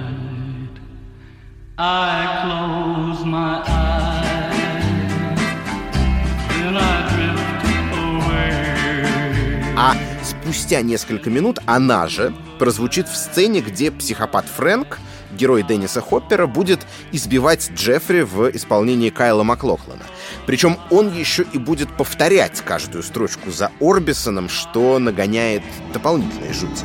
I 1.78 2.40
close 2.42 3.24
my 3.24 3.62
eyes, 3.64 5.38
then 6.48 6.76
I. 6.76 7.13
А 9.76 9.96
спустя 10.22 10.82
несколько 10.82 11.30
минут 11.30 11.58
она 11.66 12.08
же 12.08 12.34
прозвучит 12.58 13.08
в 13.08 13.16
сцене, 13.16 13.60
где 13.60 13.90
психопат 13.90 14.46
Фрэнк 14.46 14.98
герой 15.34 15.62
Денниса 15.62 16.00
Хоппера, 16.00 16.46
будет 16.46 16.80
избивать 17.12 17.70
Джеффри 17.74 18.22
в 18.22 18.50
исполнении 18.54 19.10
Кайла 19.10 19.42
Маклохлана. 19.42 20.02
Причем 20.46 20.78
он 20.90 21.12
еще 21.12 21.44
и 21.52 21.58
будет 21.58 21.94
повторять 21.96 22.60
каждую 22.60 23.02
строчку 23.02 23.50
за 23.50 23.70
Орбисоном, 23.80 24.48
что 24.48 24.98
нагоняет 24.98 25.62
дополнительные 25.92 26.52
жути. 26.52 26.84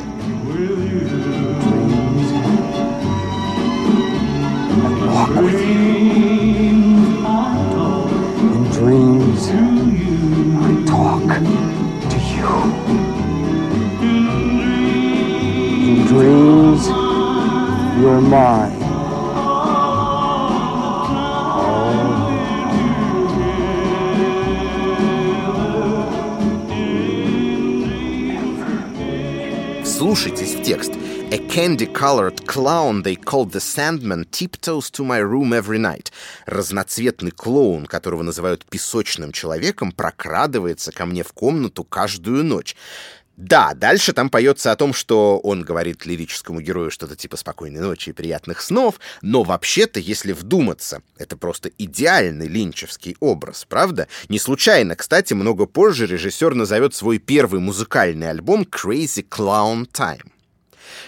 dreams 8.72 9.50
I 10.62 10.84
talk 10.86 11.59
you're 18.00 18.20
mine. 18.20 18.72
Вслушайтесь 29.84 30.54
в 30.54 30.62
текст. 30.62 30.92
A 31.32 31.38
candy-colored 31.38 32.44
clown 32.46 33.02
they 33.02 33.14
called 33.14 33.52
the 33.52 33.60
Sandman 33.60 34.24
tiptoes 34.32 34.90
to 34.90 35.04
my 35.04 35.18
room 35.18 35.52
every 35.52 35.78
night. 35.78 36.10
Разноцветный 36.46 37.30
клоун, 37.30 37.86
которого 37.86 38.22
называют 38.22 38.64
песочным 38.64 39.30
человеком, 39.30 39.92
прокрадывается 39.92 40.90
ко 40.90 41.06
мне 41.06 41.22
в 41.22 41.32
комнату 41.32 41.84
каждую 41.84 42.42
ночь. 42.42 42.74
Да, 43.40 43.72
дальше 43.74 44.12
там 44.12 44.28
поется 44.28 44.70
о 44.70 44.76
том, 44.76 44.92
что 44.92 45.38
он 45.38 45.62
говорит 45.62 46.04
лирическому 46.04 46.60
герою 46.60 46.90
что-то 46.90 47.16
типа 47.16 47.38
«спокойной 47.38 47.80
ночи 47.80 48.10
и 48.10 48.12
приятных 48.12 48.60
снов», 48.60 49.00
но 49.22 49.44
вообще-то, 49.44 49.98
если 49.98 50.32
вдуматься, 50.32 51.00
это 51.16 51.38
просто 51.38 51.70
идеальный 51.78 52.48
линчевский 52.48 53.16
образ, 53.18 53.64
правда? 53.66 54.08
Не 54.28 54.38
случайно, 54.38 54.94
кстати, 54.94 55.32
много 55.32 55.64
позже 55.64 56.06
режиссер 56.06 56.54
назовет 56.54 56.94
свой 56.94 57.16
первый 57.16 57.60
музыкальный 57.60 58.28
альбом 58.28 58.64
«Crazy 58.70 59.26
Clown 59.26 59.90
Time». 59.90 60.29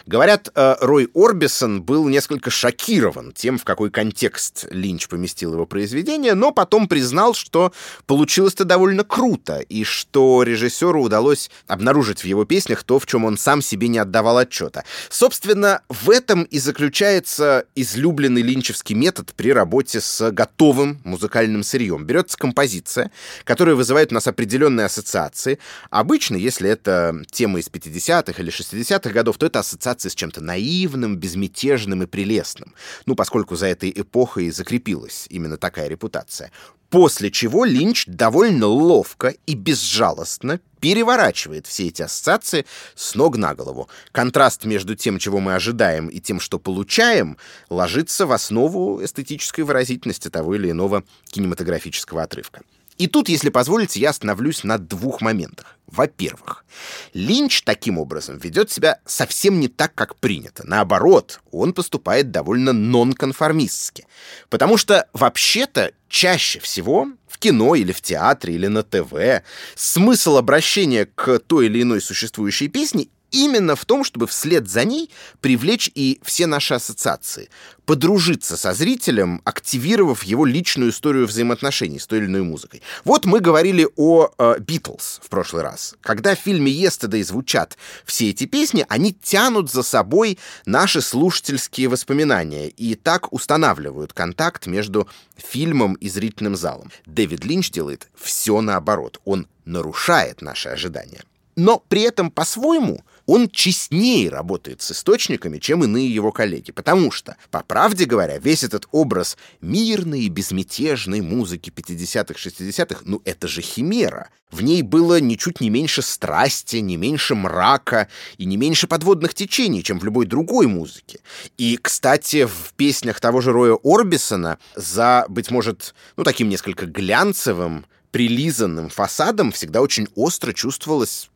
Говорят, 0.06 0.50
э, 0.54 0.76
Рой 0.80 1.08
Орбисон 1.14 1.82
был 1.82 2.08
несколько 2.08 2.50
шокирован 2.50 3.32
тем, 3.32 3.58
в 3.58 3.64
какой 3.64 3.90
контекст 3.90 4.66
Линч 4.70 5.08
поместил 5.08 5.54
его 5.54 5.66
произведение, 5.66 6.34
но 6.34 6.52
потом 6.52 6.88
признал, 6.88 7.34
что 7.34 7.72
получилось-то 8.06 8.64
довольно 8.64 9.04
круто, 9.04 9.60
и 9.60 9.84
что 9.84 10.42
режиссеру 10.42 11.02
удалось 11.02 11.50
обнаружить 11.66 12.20
в 12.20 12.24
его 12.24 12.44
песнях 12.44 12.82
то, 12.82 12.98
в 12.98 13.06
чем 13.06 13.24
он 13.24 13.36
сам 13.36 13.62
себе 13.62 13.88
не 13.88 13.98
отдавал 13.98 14.38
отчета. 14.38 14.84
Собственно, 15.08 15.82
в 15.88 16.10
этом 16.10 16.42
и 16.44 16.58
заключается 16.58 17.66
излюбленный 17.74 18.42
линчевский 18.42 18.94
метод 18.94 19.32
при 19.36 19.52
работе 19.52 20.00
с 20.00 20.30
готовым 20.30 21.00
музыкальным 21.04 21.62
сырьем. 21.62 22.04
Берется 22.04 22.36
композиция, 22.36 23.10
которая 23.44 23.74
вызывает 23.74 24.12
у 24.12 24.14
нас 24.14 24.26
определенные 24.26 24.86
ассоциации. 24.86 25.58
Обычно, 25.90 26.36
если 26.36 26.68
это 26.68 27.22
тема 27.30 27.58
из 27.60 27.68
50-х 27.68 28.40
или 28.42 28.52
60-х 28.52 29.10
годов, 29.10 29.38
то 29.38 29.46
это 29.46 29.58
ассоциации 29.72 30.08
с 30.08 30.14
чем-то 30.14 30.40
наивным, 30.40 31.16
безмятежным 31.16 32.02
и 32.02 32.06
прелестным. 32.06 32.74
Ну, 33.06 33.14
поскольку 33.14 33.56
за 33.56 33.66
этой 33.66 33.90
эпохой 33.90 34.50
закрепилась 34.50 35.26
именно 35.30 35.56
такая 35.56 35.88
репутация. 35.88 36.52
После 36.90 37.30
чего 37.30 37.64
Линч 37.64 38.04
довольно 38.06 38.66
ловко 38.66 39.34
и 39.46 39.54
безжалостно 39.54 40.60
переворачивает 40.78 41.66
все 41.66 41.86
эти 41.86 42.02
ассоциации 42.02 42.66
с 42.94 43.14
ног 43.14 43.38
на 43.38 43.54
голову. 43.54 43.88
Контраст 44.10 44.66
между 44.66 44.94
тем, 44.94 45.18
чего 45.18 45.40
мы 45.40 45.54
ожидаем, 45.54 46.08
и 46.08 46.20
тем, 46.20 46.38
что 46.38 46.58
получаем, 46.58 47.38
ложится 47.70 48.26
в 48.26 48.32
основу 48.32 49.02
эстетической 49.02 49.62
выразительности 49.62 50.28
того 50.28 50.54
или 50.54 50.70
иного 50.70 51.02
кинематографического 51.30 52.24
отрывка. 52.24 52.60
И 52.98 53.06
тут, 53.06 53.28
если 53.28 53.48
позволите, 53.48 54.00
я 54.00 54.10
остановлюсь 54.10 54.64
на 54.64 54.78
двух 54.78 55.20
моментах. 55.20 55.78
Во-первых, 55.86 56.64
Линч 57.12 57.62
таким 57.62 57.98
образом 57.98 58.38
ведет 58.38 58.70
себя 58.70 59.00
совсем 59.04 59.60
не 59.60 59.68
так, 59.68 59.94
как 59.94 60.16
принято. 60.16 60.62
Наоборот, 60.66 61.40
он 61.50 61.72
поступает 61.72 62.30
довольно 62.30 62.72
нонконформистски. 62.72 64.06
Потому 64.48 64.78
что, 64.78 65.06
вообще-то, 65.12 65.92
чаще 66.08 66.60
всего 66.60 67.08
в 67.28 67.38
кино 67.38 67.74
или 67.74 67.92
в 67.92 68.00
театре 68.00 68.54
или 68.54 68.68
на 68.68 68.82
ТВ 68.82 69.44
смысл 69.74 70.36
обращения 70.36 71.06
к 71.06 71.38
той 71.40 71.66
или 71.66 71.82
иной 71.82 72.00
существующей 72.00 72.68
песне 72.68 73.08
именно 73.32 73.74
в 73.74 73.84
том, 73.84 74.04
чтобы 74.04 74.26
вслед 74.26 74.68
за 74.68 74.84
ней 74.84 75.10
привлечь 75.40 75.90
и 75.94 76.20
все 76.22 76.46
наши 76.46 76.74
ассоциации, 76.74 77.48
подружиться 77.84 78.56
со 78.56 78.72
зрителем, 78.74 79.40
активировав 79.44 80.22
его 80.22 80.46
личную 80.46 80.90
историю 80.90 81.26
взаимоотношений 81.26 81.98
с 81.98 82.06
той 82.06 82.20
или 82.20 82.26
иной 82.26 82.42
музыкой. 82.42 82.82
Вот 83.04 83.24
мы 83.24 83.40
говорили 83.40 83.88
о 83.96 84.30
Битлз 84.60 85.20
э, 85.20 85.26
в 85.26 85.28
прошлый 85.28 85.62
раз. 85.62 85.96
Когда 86.00 86.36
в 86.36 86.38
фильме 86.38 86.70
«Yesterday» 86.72 87.24
звучат 87.24 87.76
все 88.04 88.30
эти 88.30 88.46
песни, 88.46 88.86
они 88.88 89.12
тянут 89.12 89.70
за 89.70 89.82
собой 89.82 90.38
наши 90.64 91.00
слушательские 91.00 91.88
воспоминания 91.88 92.68
и 92.68 92.94
так 92.94 93.32
устанавливают 93.32 94.12
контакт 94.12 94.66
между 94.66 95.08
фильмом 95.36 95.94
и 95.94 96.08
зрительным 96.08 96.54
залом. 96.54 96.90
Дэвид 97.06 97.44
Линч 97.44 97.70
делает 97.70 98.08
все 98.14 98.60
наоборот. 98.60 99.20
Он 99.24 99.48
нарушает 99.64 100.42
наши 100.42 100.68
ожидания. 100.68 101.24
Но 101.56 101.82
при 101.88 102.02
этом 102.02 102.30
по-своему 102.30 103.04
он 103.26 103.48
честнее 103.48 104.28
работает 104.28 104.82
с 104.82 104.92
источниками, 104.92 105.58
чем 105.58 105.84
иные 105.84 106.12
его 106.12 106.32
коллеги. 106.32 106.72
Потому 106.72 107.10
что, 107.10 107.36
по 107.50 107.62
правде 107.62 108.04
говоря, 108.04 108.38
весь 108.38 108.64
этот 108.64 108.86
образ 108.90 109.36
мирной 109.60 110.22
и 110.22 110.28
безмятежной 110.28 111.20
музыки 111.20 111.70
50-х, 111.70 112.34
60-х, 112.34 113.02
ну 113.04 113.22
это 113.24 113.48
же 113.48 113.62
химера. 113.62 114.30
В 114.50 114.60
ней 114.62 114.82
было 114.82 115.18
ничуть 115.18 115.60
не 115.60 115.70
меньше 115.70 116.02
страсти, 116.02 116.76
не 116.76 116.98
меньше 116.98 117.34
мрака 117.34 118.08
и 118.36 118.44
не 118.44 118.58
меньше 118.58 118.86
подводных 118.86 119.32
течений, 119.32 119.82
чем 119.82 119.98
в 119.98 120.04
любой 120.04 120.26
другой 120.26 120.66
музыке. 120.66 121.20
И, 121.56 121.78
кстати, 121.80 122.44
в 122.44 122.74
песнях 122.76 123.18
того 123.18 123.40
же 123.40 123.52
Роя 123.52 123.78
Орбисона 123.82 124.58
за, 124.76 125.24
быть 125.28 125.50
может, 125.50 125.94
ну 126.16 126.24
таким 126.24 126.50
несколько 126.50 126.84
глянцевым, 126.84 127.86
прилизанным 128.10 128.90
фасадом 128.90 129.52
всегда 129.52 129.80
очень 129.80 130.06
остро 130.14 130.52
чувствовалась 130.52 131.30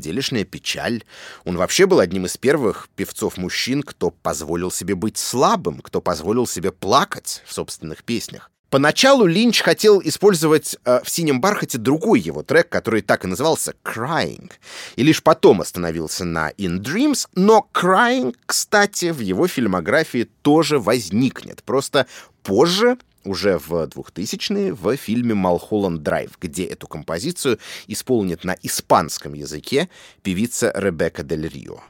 делешняя 0.00 0.44
печаль. 0.44 1.04
Он 1.44 1.56
вообще 1.56 1.86
был 1.86 2.00
одним 2.00 2.26
из 2.26 2.36
первых 2.36 2.88
певцов-мужчин, 2.96 3.82
кто 3.82 4.10
позволил 4.10 4.70
себе 4.70 4.94
быть 4.94 5.18
слабым, 5.18 5.80
кто 5.80 6.00
позволил 6.00 6.46
себе 6.46 6.72
плакать 6.72 7.42
в 7.46 7.52
собственных 7.52 8.04
песнях. 8.04 8.50
Поначалу 8.70 9.26
Линч 9.26 9.62
хотел 9.62 10.00
использовать 10.00 10.76
э, 10.84 11.00
в 11.02 11.10
«Синем 11.10 11.40
бархате» 11.40 11.76
другой 11.76 12.20
его 12.20 12.44
трек, 12.44 12.68
который 12.68 13.02
так 13.02 13.24
и 13.24 13.28
назывался 13.28 13.74
«Crying», 13.84 14.48
и 14.94 15.02
лишь 15.02 15.24
потом 15.24 15.60
остановился 15.60 16.24
на 16.24 16.52
«In 16.52 16.78
Dreams», 16.78 17.26
но 17.34 17.68
«Crying», 17.74 18.32
кстати, 18.46 19.10
в 19.10 19.18
его 19.18 19.48
фильмографии 19.48 20.28
тоже 20.42 20.78
возникнет, 20.78 21.64
просто 21.64 22.06
позже 22.44 22.96
уже 23.24 23.58
в 23.58 23.72
2000-е 23.72 24.72
в 24.72 24.96
фильме 24.96 25.34
«Малхолланд 25.34 26.02
Драйв», 26.02 26.38
где 26.40 26.64
эту 26.64 26.86
композицию 26.86 27.58
исполнит 27.86 28.44
на 28.44 28.56
испанском 28.62 29.34
языке 29.34 29.88
певица 30.22 30.72
Ребекка 30.74 31.22
Дель 31.22 31.48
Рио. 31.48 31.80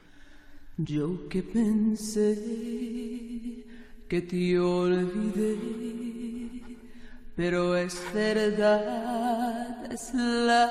Pero 7.37 7.75
es 7.75 7.95
verdad, 8.13 9.91
es 9.91 10.13
la 10.13 10.69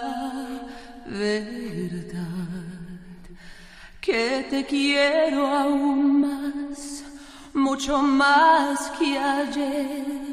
verdad, 1.07 2.21
que 4.01 4.47
te 4.51 4.67
quiero 4.67 5.47
aún 5.47 6.21
más, 6.21 7.03
mucho 7.55 8.03
más 8.03 8.91
que 8.99 9.19
ayer. 9.19 10.30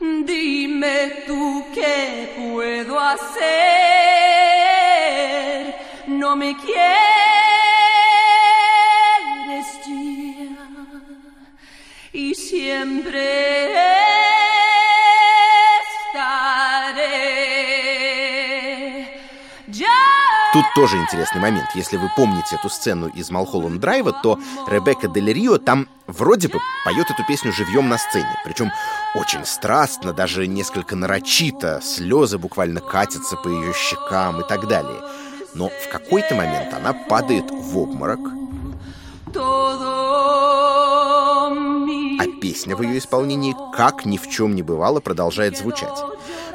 Dime 0.00 1.24
tú 1.26 1.66
qué 1.74 2.34
puedo 2.36 3.00
hacer. 3.00 3.38
No 6.06 6.36
me 6.36 6.56
quieres 6.56 6.78
ya 9.86 10.28
y 12.12 12.34
siempre. 12.34 14.07
Тут 20.58 20.74
тоже 20.74 20.96
интересный 20.96 21.40
момент. 21.40 21.68
Если 21.76 21.96
вы 21.96 22.10
помните 22.16 22.56
эту 22.56 22.68
сцену 22.68 23.06
из 23.06 23.30
Малхолланд 23.30 23.78
Драйва, 23.78 24.12
то 24.12 24.40
Ребекка 24.66 25.06
Дель 25.06 25.32
Рио 25.32 25.58
там 25.58 25.86
вроде 26.08 26.48
бы 26.48 26.58
поет 26.84 27.08
эту 27.08 27.24
песню 27.28 27.52
живьем 27.52 27.88
на 27.88 27.96
сцене. 27.96 28.36
Причем 28.44 28.72
очень 29.14 29.44
страстно, 29.44 30.12
даже 30.12 30.48
несколько 30.48 30.96
нарочито. 30.96 31.80
Слезы 31.80 32.38
буквально 32.38 32.80
катятся 32.80 33.36
по 33.36 33.46
ее 33.46 33.72
щекам 33.72 34.40
и 34.40 34.48
так 34.48 34.66
далее. 34.66 35.00
Но 35.54 35.68
в 35.68 35.92
какой-то 35.92 36.34
момент 36.34 36.74
она 36.74 36.92
падает 36.92 37.52
в 37.52 37.78
обморок. 37.78 38.18
Todo 39.32 40.08
песня 42.40 42.76
в 42.76 42.82
ее 42.82 42.98
исполнении, 42.98 43.54
как 43.74 44.04
ни 44.04 44.16
в 44.16 44.28
чем 44.28 44.54
не 44.54 44.62
бывало, 44.62 45.00
продолжает 45.00 45.56
звучать. 45.56 45.98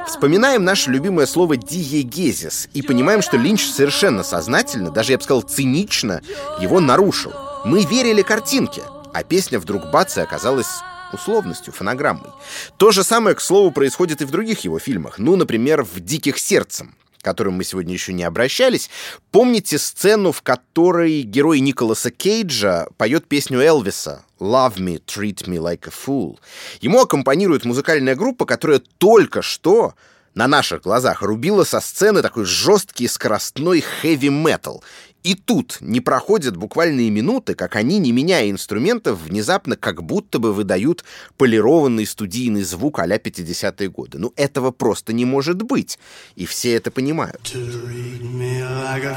Вспоминаем 0.06 0.64
наше 0.64 0.90
любимое 0.90 1.26
слово 1.26 1.56
«диегезис» 1.56 2.68
и 2.74 2.82
понимаем, 2.82 3.22
что 3.22 3.36
Линч 3.36 3.64
совершенно 3.64 4.22
сознательно, 4.22 4.90
даже, 4.90 5.12
я 5.12 5.18
бы 5.18 5.24
сказал, 5.24 5.42
цинично 5.42 6.20
его 6.60 6.80
нарушил. 6.80 7.32
Мы 7.64 7.84
верили 7.84 8.22
картинке, 8.22 8.82
а 9.12 9.22
песня 9.22 9.58
вдруг 9.58 9.90
бац 9.90 10.16
и 10.18 10.20
оказалась 10.20 10.68
условностью, 11.12 11.72
фонограммой. 11.72 12.30
То 12.76 12.90
же 12.90 13.02
самое, 13.02 13.34
к 13.34 13.40
слову, 13.40 13.70
происходит 13.70 14.20
и 14.20 14.24
в 14.24 14.30
других 14.30 14.60
его 14.60 14.78
фильмах. 14.78 15.18
Ну, 15.18 15.36
например, 15.36 15.82
в 15.82 16.00
«Диких 16.00 16.38
сердцем», 16.38 16.94
к 17.20 17.24
которым 17.24 17.54
мы 17.54 17.64
сегодня 17.64 17.94
еще 17.94 18.12
не 18.12 18.24
обращались. 18.24 18.90
Помните 19.30 19.78
сцену, 19.78 20.32
в 20.32 20.42
которой 20.42 21.22
герой 21.22 21.60
Николаса 21.60 22.10
Кейджа 22.10 22.88
поет 22.98 23.26
песню 23.26 23.60
Элвиса 23.60 24.24
«Love 24.44 24.76
me, 24.78 25.00
treat 25.06 25.46
me 25.46 25.58
like 25.58 25.88
a 25.88 25.90
fool». 25.90 26.38
Ему 26.82 27.00
аккомпанирует 27.00 27.64
музыкальная 27.64 28.14
группа, 28.14 28.44
которая 28.44 28.82
только 28.98 29.40
что 29.40 29.94
на 30.34 30.46
наших 30.46 30.82
глазах 30.82 31.22
рубила 31.22 31.64
со 31.64 31.80
сцены 31.80 32.20
такой 32.20 32.44
жесткий 32.44 33.08
скоростной 33.08 33.80
хэви-метал. 33.80 34.84
И 35.22 35.34
тут 35.34 35.78
не 35.80 36.00
проходят 36.00 36.58
буквальные 36.58 37.08
минуты, 37.08 37.54
как 37.54 37.76
они, 37.76 37.98
не 37.98 38.12
меняя 38.12 38.50
инструментов, 38.50 39.18
внезапно 39.22 39.74
как 39.74 40.02
будто 40.02 40.38
бы 40.38 40.52
выдают 40.52 41.02
полированный 41.38 42.04
студийный 42.04 42.62
звук 42.62 42.98
а-ля 42.98 43.16
50-е 43.16 43.88
годы. 43.88 44.18
Ну, 44.18 44.34
этого 44.36 44.70
просто 44.70 45.14
не 45.14 45.24
может 45.24 45.62
быть. 45.62 45.98
И 46.36 46.44
все 46.44 46.74
это 46.74 46.90
понимают. 46.90 47.54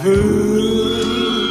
faithful 0.03 1.46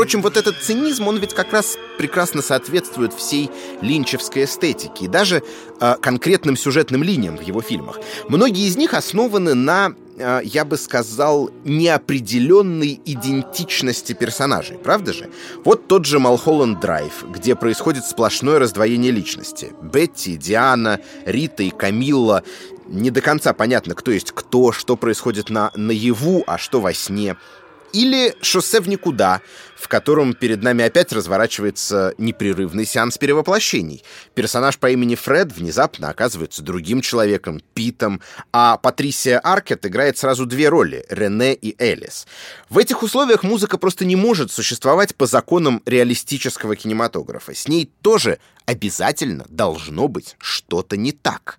Впрочем, 0.00 0.22
вот 0.22 0.38
этот 0.38 0.56
цинизм, 0.56 1.08
он 1.08 1.18
ведь 1.18 1.34
как 1.34 1.52
раз 1.52 1.76
прекрасно 1.98 2.40
соответствует 2.40 3.12
всей 3.12 3.50
линчевской 3.82 4.44
эстетике 4.44 5.04
и 5.04 5.08
даже 5.08 5.42
э, 5.78 5.94
конкретным 6.00 6.56
сюжетным 6.56 7.02
линиям 7.02 7.36
в 7.36 7.42
его 7.42 7.60
фильмах. 7.60 7.98
Многие 8.26 8.66
из 8.66 8.78
них 8.78 8.94
основаны 8.94 9.52
на 9.52 9.92
э, 10.16 10.40
я 10.42 10.64
бы 10.64 10.78
сказал, 10.78 11.50
неопределенной 11.64 12.98
идентичности 13.04 14.14
персонажей, 14.14 14.78
правда 14.78 15.12
же? 15.12 15.28
Вот 15.64 15.86
тот 15.86 16.06
же 16.06 16.18
Малхолланд 16.18 16.80
Драйв, 16.80 17.26
где 17.28 17.54
происходит 17.54 18.06
сплошное 18.06 18.58
раздвоение 18.58 19.10
личности. 19.10 19.74
Бетти, 19.82 20.38
Диана, 20.38 21.00
Рита 21.26 21.62
и 21.62 21.68
Камилла. 21.68 22.42
Не 22.86 23.10
до 23.10 23.20
конца 23.20 23.52
понятно, 23.52 23.94
кто 23.94 24.10
есть 24.10 24.32
кто, 24.32 24.72
что 24.72 24.96
происходит 24.96 25.50
на 25.50 25.70
наяву, 25.76 26.42
а 26.46 26.56
что 26.56 26.80
во 26.80 26.94
сне. 26.94 27.36
Или 27.92 28.34
«Шоссе 28.40 28.80
в 28.80 28.88
никуда», 28.88 29.40
в 29.76 29.88
котором 29.88 30.34
перед 30.34 30.62
нами 30.62 30.84
опять 30.84 31.12
разворачивается 31.12 32.14
непрерывный 32.18 32.84
сеанс 32.84 33.16
перевоплощений. 33.16 34.04
Персонаж 34.34 34.78
по 34.78 34.90
имени 34.90 35.14
Фред 35.14 35.52
внезапно 35.52 36.10
оказывается 36.10 36.62
другим 36.62 37.00
человеком, 37.00 37.62
Питом, 37.74 38.20
а 38.52 38.76
Патрисия 38.76 39.38
Аркет 39.38 39.86
играет 39.86 40.18
сразу 40.18 40.44
две 40.44 40.68
роли— 40.68 41.04
Рене 41.08 41.54
и 41.54 41.74
Элис. 41.82 42.26
В 42.68 42.76
этих 42.78 43.02
условиях 43.02 43.42
музыка 43.42 43.78
просто 43.78 44.04
не 44.04 44.16
может 44.16 44.52
существовать 44.52 45.16
по 45.16 45.26
законам 45.26 45.82
реалистического 45.86 46.76
кинематографа. 46.76 47.54
С 47.54 47.66
ней 47.66 47.90
тоже 48.02 48.38
обязательно 48.66 49.46
должно 49.48 50.06
быть 50.06 50.36
что-то 50.38 50.96
не 50.96 51.12
так. 51.12 51.58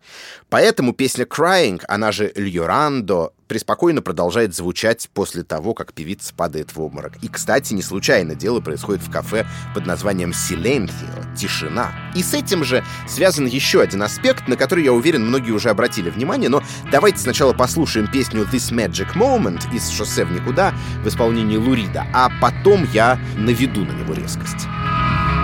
Поэтому 0.49 0.93
песня 0.93 1.25
«Crying», 1.25 1.81
она 1.87 2.11
же 2.11 2.31
«Льорандо», 2.35 3.33
преспокойно 3.51 4.01
продолжает 4.01 4.55
звучать 4.55 5.09
после 5.13 5.43
того, 5.43 5.73
как 5.73 5.91
певица 5.91 6.33
падает 6.33 6.73
в 6.73 6.79
обморок. 6.79 7.21
И, 7.21 7.27
кстати, 7.27 7.73
не 7.73 7.81
случайно 7.81 8.33
дело 8.33 8.61
происходит 8.61 9.03
в 9.03 9.11
кафе 9.11 9.45
под 9.73 9.85
названием 9.85 10.31
«Силенсио»— 10.31 10.95
«Тишина». 11.37 11.91
И 12.15 12.23
с 12.23 12.33
этим 12.33 12.63
же 12.63 12.81
связан 13.09 13.47
еще 13.47 13.81
один 13.81 14.03
аспект, 14.03 14.47
на 14.47 14.55
который, 14.55 14.85
я 14.85 14.93
уверен, 14.93 15.27
многие 15.27 15.51
уже 15.51 15.69
обратили 15.69 16.09
внимание, 16.09 16.47
но 16.47 16.63
давайте 16.93 17.17
сначала 17.17 17.51
послушаем 17.51 18.09
песню 18.09 18.47
«This 18.49 18.71
Magic 18.71 19.15
Moment» 19.15 19.63
из 19.75 19.89
«Шоссе 19.89 20.23
в 20.23 20.31
никуда» 20.31 20.73
в 21.03 21.09
исполнении 21.09 21.57
Лурида, 21.57 22.05
а 22.13 22.31
потом 22.39 22.87
я 22.93 23.19
наведу 23.35 23.83
на 23.83 23.91
него 23.91 24.13
резкость. 24.13 24.65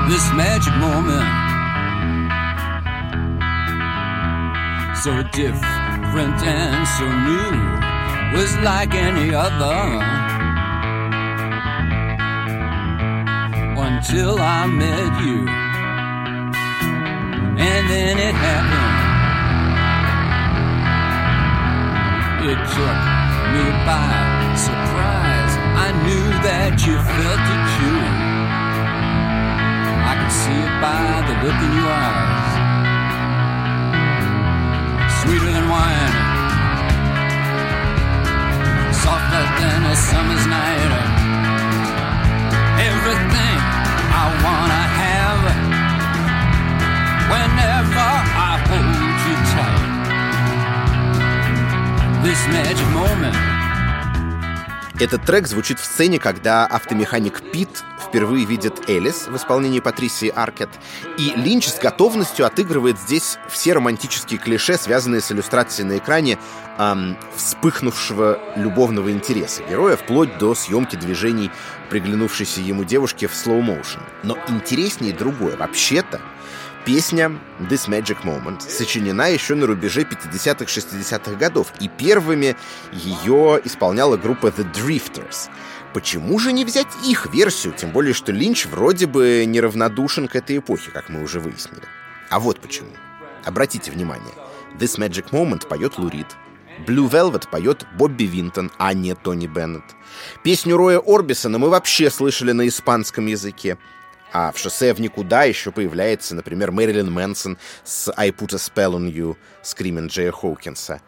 This 0.07 0.31
magic 0.33 0.73
moment 0.77 1.27
so 5.03 5.11
different 5.33 6.41
and 6.43 6.87
so 6.87 7.05
new 7.05 7.86
was 8.33 8.57
like 8.59 8.93
any 8.93 9.33
other. 9.33 9.79
Until 13.87 14.39
I 14.39 14.67
met 14.67 15.13
you. 15.25 15.47
And 17.69 17.89
then 17.89 18.17
it 18.17 18.35
happened. 18.35 18.97
It 22.51 22.59
took 22.75 22.99
me 23.53 23.65
by 23.85 24.37
surprise. 24.55 25.53
I 25.85 25.89
knew 26.05 26.27
that 26.47 26.73
you 26.85 26.95
felt 26.95 27.45
it 27.55 27.63
too. 27.77 27.99
I 30.09 30.13
could 30.19 30.33
see 30.41 30.59
it 30.67 30.75
by 30.81 31.21
the 31.27 31.35
look 31.43 31.59
in 31.65 31.71
your 31.81 31.91
eyes. 31.91 32.53
Sweeter 35.21 35.51
than 35.51 35.67
wine, 35.69 36.26
softer 39.37 39.61
than 39.61 39.83
a 39.85 39.95
summer's 39.95 40.45
night. 40.47 40.91
Everything 42.89 43.57
I 44.21 44.25
wanna 44.45 44.83
have 45.01 45.41
whenever 47.31 48.07
I 48.49 48.53
hold 48.67 49.17
you 49.25 49.35
tight. 49.53 49.85
This 52.23 52.41
magic 52.51 52.89
moment. 52.93 53.37
Этот 54.99 55.23
трек 55.25 55.47
звучит 55.47 55.79
в 55.79 55.85
сцене, 55.85 56.17
когда 56.17 56.65
автомеханик 56.65 57.41
Пит 57.51 57.83
впервые 58.07 58.45
видит 58.45 58.89
Элис 58.89 59.27
в 59.27 59.35
исполнении 59.35 59.79
Патрисии 59.79 60.31
Аркет, 60.33 60.69
и 61.17 61.33
Линч 61.35 61.67
с 61.67 61.79
готовностью 61.79 62.45
отыгрывает 62.45 62.99
здесь 62.99 63.37
все 63.49 63.73
романтические 63.73 64.39
клише, 64.39 64.77
связанные 64.77 65.21
с 65.21 65.31
иллюстрацией 65.31 65.87
на 65.87 65.97
экране 65.97 66.37
эм, 66.77 67.17
вспыхнувшего 67.35 68.39
любовного 68.55 69.11
интереса 69.11 69.63
героя, 69.63 69.97
вплоть 69.97 70.37
до 70.37 70.55
съемки 70.55 70.95
движений 70.95 71.51
приглянувшейся 71.89 72.61
ему 72.61 72.83
девушки 72.83 73.27
в 73.27 73.33
слоу-моушен. 73.33 74.01
Но 74.23 74.37
интереснее 74.47 75.13
другое. 75.13 75.57
Вообще-то, 75.57 76.21
Песня 76.87 77.37
«This 77.59 77.89
Magic 77.89 78.23
Moment» 78.23 78.61
сочинена 78.61 79.27
еще 79.27 79.55
на 79.55 79.67
рубеже 79.67 80.03
50-х-60-х 80.03 81.33
годов, 81.33 81.73
и 81.81 81.89
первыми 81.89 82.55
ее 82.93 83.59
исполняла 83.65 84.15
группа 84.15 84.47
The 84.47 84.65
Drifters. 84.71 85.49
Почему 85.93 86.39
же 86.39 86.53
не 86.53 86.63
взять 86.63 86.87
их 87.05 87.25
версию, 87.33 87.73
тем 87.73 87.91
более, 87.91 88.13
что 88.13 88.31
Линч 88.31 88.67
вроде 88.67 89.05
бы 89.05 89.43
неравнодушен 89.45 90.29
к 90.29 90.37
этой 90.37 90.59
эпохе, 90.59 90.91
как 90.91 91.09
мы 91.09 91.21
уже 91.21 91.41
выяснили. 91.41 91.83
А 92.29 92.39
вот 92.39 92.61
почему. 92.61 92.91
Обратите 93.43 93.91
внимание, 93.91 94.33
«This 94.79 94.97
Magic 94.97 95.31
Moment» 95.31 95.67
поет 95.67 95.97
Лу 95.97 96.07
Рид, 96.07 96.27
Blue 96.85 97.09
Velvet 97.09 97.49
поет 97.49 97.85
Бобби 97.97 98.23
Винтон, 98.23 98.71
а 98.77 98.93
не 98.93 99.13
Тони 99.13 99.47
Беннет. 99.47 99.83
Песню 100.43 100.77
Роя 100.77 100.99
Орбисона 100.99 101.57
мы 101.57 101.69
вообще 101.69 102.09
слышали 102.09 102.51
на 102.53 102.67
испанском 102.67 103.25
языке. 103.25 103.77
А 104.39 104.51
в 104.51 104.59
«Шоссе 104.59 104.93
в 104.93 105.01
никуда» 105.01 105.45
еще 105.45 105.71
появляется, 105.71 106.35
например, 106.35 106.71
Мэрилин 106.71 107.11
Мэнсон 107.11 107.57
с 107.83 108.13
«I 108.15 108.29
put 108.29 108.53
a 108.53 108.57
spell 108.57 108.93
on 108.93 109.11
you» 109.11 109.35
Скримин 109.63 110.09
Джея 110.09 110.31
Хоукинса. 110.31 111.01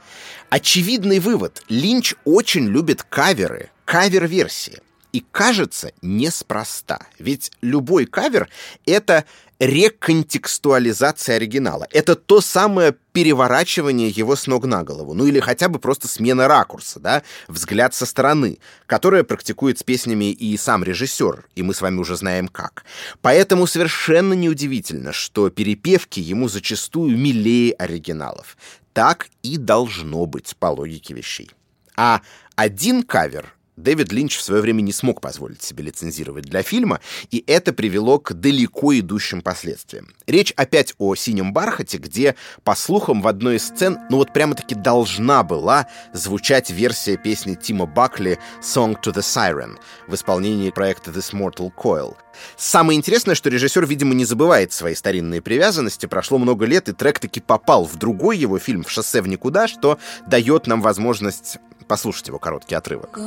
Очевидный 0.50 1.20
вывод. 1.20 1.62
Линч 1.70 2.16
очень 2.26 2.66
любит 2.66 3.04
каверы, 3.04 3.70
кавер-версии. 3.86 4.82
И 5.12 5.26
кажется, 5.32 5.92
неспроста. 6.02 7.00
Ведь 7.18 7.52
любой 7.62 8.06
кавер— 8.06 8.50
это 8.86 9.26
реконтекстуализация 9.60 11.36
оригинала. 11.36 11.86
Это 11.92 12.16
то 12.16 12.40
самое 12.40 12.96
переворачивание 13.12 14.10
его 14.10 14.36
с 14.36 14.48
ног 14.48 14.66
на 14.66 14.84
голову. 14.84 15.14
Ну 15.14 15.26
или 15.26 15.40
хотя 15.40 15.68
бы 15.68 15.80
просто 15.80 16.08
смена 16.08 16.48
ракурса, 16.48 17.00
да, 17.00 17.24
взгляд 17.48 17.94
со 17.94 18.06
стороны, 18.06 18.60
которое 18.86 19.24
практикует 19.24 19.78
с 19.78 19.84
песнями 19.84 20.32
и 20.32 20.56
сам 20.58 20.84
режиссер, 20.84 21.46
и 21.56 21.64
мы 21.64 21.74
с 21.74 21.82
вами 21.82 21.98
уже 21.98 22.16
знаем 22.16 22.48
как. 22.48 22.86
Поэтому 23.22 23.68
совершенно 23.68 24.34
неудивительно, 24.34 25.12
что 25.12 25.50
перепевки 25.50 26.22
ему 26.22 26.48
зачастую 26.48 27.18
милее 27.18 27.74
оригиналов. 27.74 28.58
Так 28.94 29.28
и 29.44 29.58
должно 29.58 30.26
быть 30.26 30.56
по 30.58 30.68
логике 30.68 31.14
вещей. 31.14 31.52
А 31.98 32.22
один 32.56 33.04
кавер 33.04 33.54
Дэвид 33.80 34.12
Линч 34.12 34.38
в 34.38 34.44
свое 34.44 34.62
время 34.62 34.82
не 34.82 34.92
смог 34.92 35.22
позволить 35.22 35.64
себе 35.64 35.86
лицензировать 35.86 36.46
для 36.46 36.64
фильма, 36.64 37.00
и 37.32 37.44
это 37.48 37.74
привело 37.74 38.20
к 38.20 38.34
далеко 38.34 38.98
идущим 39.00 39.42
последствиям. 39.42 40.14
Речь 40.28 40.54
опять 40.56 40.94
о 40.98 41.16
«Синем 41.16 41.54
бархате», 41.54 41.98
где, 41.98 42.36
по 42.64 42.76
слухам, 42.76 43.22
в 43.22 43.28
одной 43.28 43.56
из 43.56 43.68
сцен, 43.68 43.98
ну 44.10 44.18
вот 44.18 44.34
прямо-таки 44.34 44.76
должна 44.76 45.44
была 45.44 45.88
звучать 46.14 46.70
версия 46.70 47.18
песни 47.18 47.56
Тима 47.56 47.86
Бакли 47.86 48.38
«Song 48.62 48.96
to 49.02 49.14
the 49.14 49.22
Siren» 49.22 49.78
в 50.08 50.16
исполнении 50.16 50.70
проекта 50.70 51.12
This 51.12 51.34
Mortal 51.34 51.72
Coil. 51.76 52.16
Самое 52.58 52.98
интересное, 52.98 53.36
что 53.36 53.50
режиссер, 53.50 53.86
видимо, 53.86 54.14
не 54.14 54.26
забывает 54.26 54.72
свои 54.74 54.96
старинные 54.96 55.42
привязанности. 55.42 56.06
Прошло 56.06 56.38
много 56.38 56.66
лет, 56.66 56.90
и 56.90 56.94
трек 56.94 57.20
таки 57.20 57.40
попал 57.40 57.86
в 57.86 57.96
другой 57.98 58.38
его 58.38 58.60
фильм 58.60 58.84
«В 58.84 58.92
шоссе 58.92 59.22
в 59.22 59.28
никуда», 59.28 59.68
что 59.68 60.00
дает 60.28 60.68
нам 60.68 60.82
возможность 60.82 61.58
послушать 61.86 62.28
его 62.28 62.40
короткий 62.40 62.76
отрывок. 62.76 63.18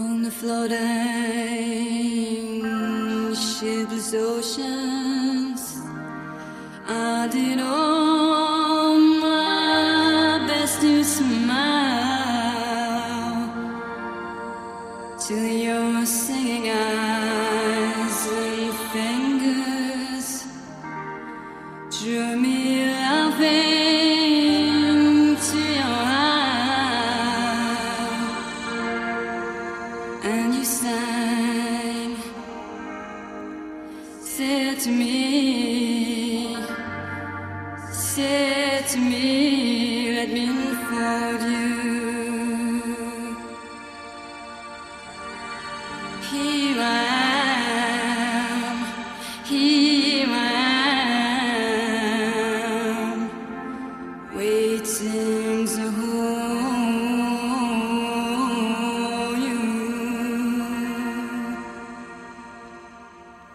Drew 22.02 22.36
me 22.36 22.86
laughing. 22.90 23.81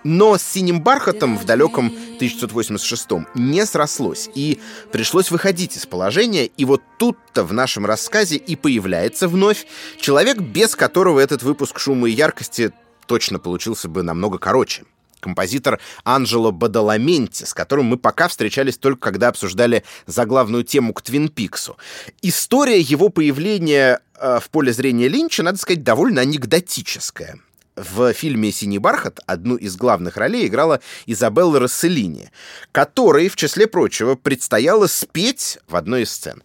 Но 0.09 0.37
с 0.37 0.41
«Синим 0.41 0.79
бархатом» 0.79 1.37
в 1.37 1.43
далеком 1.43 1.93
1986-м 2.21 3.27
не 3.35 3.65
срослось, 3.65 4.29
и 4.33 4.57
пришлось 4.93 5.31
выходить 5.31 5.75
из 5.75 5.85
положения, 5.85 6.45
и 6.45 6.63
вот 6.63 6.81
тут-то 6.97 7.43
в 7.43 7.51
нашем 7.51 7.85
рассказе 7.85 8.37
и 8.37 8.55
появляется 8.55 9.27
вновь 9.27 9.67
человек, 9.99 10.37
без 10.37 10.77
которого 10.77 11.19
этот 11.19 11.43
выпуск 11.43 11.77
«Шума 11.77 12.07
и 12.07 12.13
яркости» 12.13 12.71
точно 13.05 13.37
получился 13.37 13.89
бы 13.89 14.01
намного 14.01 14.37
короче 14.37 14.85
композитор 15.19 15.81
Анджело 16.05 16.51
Бадаламенти, 16.51 17.43
с 17.43 17.53
которым 17.53 17.87
мы 17.87 17.97
пока 17.97 18.29
встречались 18.29 18.77
только 18.77 19.01
когда 19.01 19.27
обсуждали 19.27 19.83
заглавную 20.05 20.63
тему 20.63 20.93
к 20.93 21.01
Твин 21.01 21.27
Пиксу. 21.27 21.75
История 22.21 22.79
его 22.79 23.09
появления 23.09 23.99
э, 24.15 24.39
в 24.39 24.49
поле 24.51 24.71
зрения 24.71 25.09
Линча, 25.09 25.43
надо 25.43 25.57
сказать, 25.57 25.83
довольно 25.83 26.21
анекдотическая. 26.21 27.41
В 27.77 28.11
фильме 28.11 28.51
«Синий 28.51 28.79
бархат» 28.79 29.19
одну 29.27 29.55
из 29.55 29.75
главных 29.75 30.17
ролей 30.17 30.47
играла 30.47 30.81
Изабелла 31.05 31.59
Расселини, 31.59 32.31
которой, 32.71 33.29
в 33.29 33.35
числе 33.35 33.67
прочего, 33.67 34.15
предстояло 34.15 34.87
спеть 34.87 35.59
в 35.67 35.75
одной 35.75 36.01
из 36.01 36.11
сцен. 36.11 36.41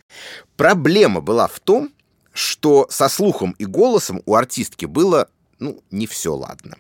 Проблема 0.58 1.22
была 1.22 1.48
в 1.48 1.58
том, 1.58 1.90
что 2.34 2.86
со 2.90 3.08
слухом 3.08 3.56
и 3.58 3.64
голосом 3.64 4.20
у 4.26 4.34
артистки 4.34 4.84
было, 4.84 5.30
ну, 5.58 5.82
не 5.90 6.06
все 6.06 6.34
ладно. 6.34 6.76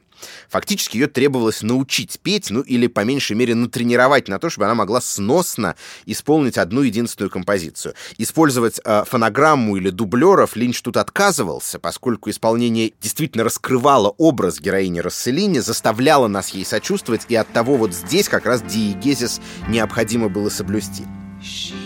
Фактически 0.48 0.96
ее 0.96 1.06
требовалось 1.06 1.62
научить 1.62 2.18
петь, 2.20 2.50
ну 2.50 2.60
или 2.60 2.86
по 2.86 3.04
меньшей 3.04 3.36
мере 3.36 3.54
натренировать 3.54 4.28
на 4.28 4.38
то, 4.38 4.50
чтобы 4.50 4.66
она 4.66 4.74
могла 4.74 5.00
сносно 5.00 5.76
исполнить 6.06 6.58
одну 6.58 6.82
единственную 6.82 7.30
композицию. 7.30 7.94
Использовать 8.18 8.80
э, 8.84 9.04
фонограмму 9.06 9.76
или 9.76 9.90
дублеров 9.90 10.56
Линч 10.56 10.82
тут 10.82 10.96
отказывался, 10.96 11.78
поскольку 11.78 12.30
исполнение 12.30 12.92
действительно 13.00 13.44
раскрывало 13.44 14.14
образ 14.18 14.60
героини 14.60 15.00
Расселини, 15.00 15.58
заставляло 15.58 16.28
нас 16.28 16.50
ей 16.50 16.64
сочувствовать, 16.64 17.26
и 17.28 17.34
от 17.34 17.52
того 17.52 17.76
вот 17.76 17.94
здесь 17.94 18.28
как 18.28 18.46
раз 18.46 18.62
диегезис 18.62 19.40
необходимо 19.68 20.28
было 20.28 20.48
соблюсти. 20.48 21.04
She 21.42 21.81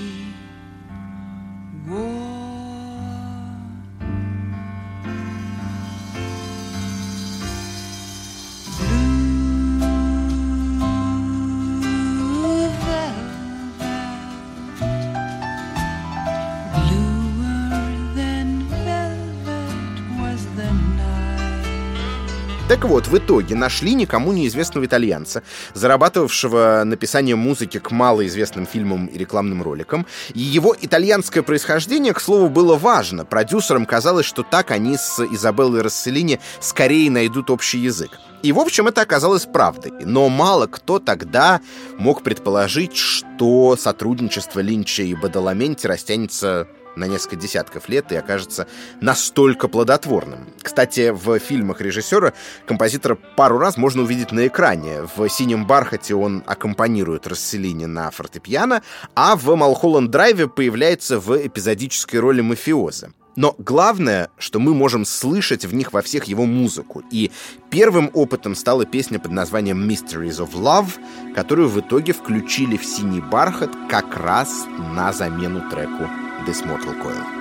Так 22.76 22.84
вот, 22.84 23.06
в 23.08 23.16
итоге 23.16 23.54
нашли 23.54 23.94
никому 23.94 24.34
неизвестного 24.34 24.84
итальянца, 24.84 25.42
зарабатывавшего 25.72 26.82
написанием 26.84 27.38
музыки 27.38 27.78
к 27.78 27.90
малоизвестным 27.90 28.66
фильмам 28.66 29.06
и 29.06 29.16
рекламным 29.16 29.62
роликам. 29.62 30.04
И 30.34 30.40
его 30.40 30.76
итальянское 30.78 31.40
происхождение, 31.40 32.12
к 32.12 32.20
слову, 32.20 32.50
было 32.50 32.76
важно. 32.76 33.24
Продюсерам 33.24 33.86
казалось, 33.86 34.26
что 34.26 34.42
так 34.42 34.72
они 34.72 34.98
с 34.98 35.18
Изабеллой 35.20 35.80
Расселини 35.80 36.38
скорее 36.60 37.10
найдут 37.10 37.48
общий 37.48 37.78
язык. 37.78 38.10
И, 38.42 38.52
в 38.52 38.58
общем, 38.58 38.88
это 38.88 39.00
оказалось 39.00 39.46
правдой. 39.46 39.92
Но 40.04 40.28
мало 40.28 40.66
кто 40.66 40.98
тогда 40.98 41.62
мог 41.96 42.22
предположить, 42.22 42.94
что 42.94 43.74
сотрудничество 43.78 44.60
Линча 44.60 45.02
и 45.02 45.14
Бадаламенти 45.14 45.86
растянется 45.86 46.68
на 46.96 47.04
несколько 47.06 47.36
десятков 47.36 47.88
лет 47.88 48.10
и 48.12 48.16
окажется 48.16 48.66
настолько 49.00 49.68
плодотворным. 49.68 50.48
Кстати, 50.62 51.10
в 51.10 51.38
фильмах 51.38 51.80
режиссера 51.80 52.32
композитора 52.66 53.16
пару 53.36 53.58
раз 53.58 53.76
можно 53.76 54.02
увидеть 54.02 54.32
на 54.32 54.46
экране. 54.46 55.02
В 55.16 55.28
«Синем 55.28 55.66
бархате» 55.66 56.14
он 56.14 56.42
аккомпанирует 56.46 57.26
Расселине 57.26 57.86
на 57.86 58.10
фортепиано, 58.10 58.82
а 59.14 59.36
в 59.36 59.54
«Малхолланд 59.54 60.10
драйве» 60.10 60.48
появляется 60.48 61.20
в 61.20 61.36
эпизодической 61.46 62.20
роли 62.20 62.40
мафиоза. 62.40 63.10
Но 63.36 63.54
главное, 63.58 64.30
что 64.38 64.58
мы 64.58 64.74
можем 64.74 65.04
слышать 65.04 65.66
в 65.66 65.74
них 65.74 65.92
во 65.92 66.00
всех 66.00 66.24
его 66.24 66.46
музыку. 66.46 67.02
И 67.10 67.30
первым 67.70 68.10
опытом 68.14 68.54
стала 68.54 68.86
песня 68.86 69.18
под 69.18 69.32
названием 69.32 69.88
Mysteries 69.88 70.38
of 70.38 70.54
Love, 70.54 71.34
которую 71.34 71.68
в 71.68 71.78
итоге 71.78 72.14
включили 72.14 72.78
в 72.78 72.84
«Синий 72.84 73.20
бархат» 73.20 73.70
как 73.90 74.16
раз 74.16 74.66
на 74.94 75.12
замену 75.12 75.68
треку 75.70 76.08
this 76.46 76.64
mortal 76.64 76.94
coil. 77.02 77.35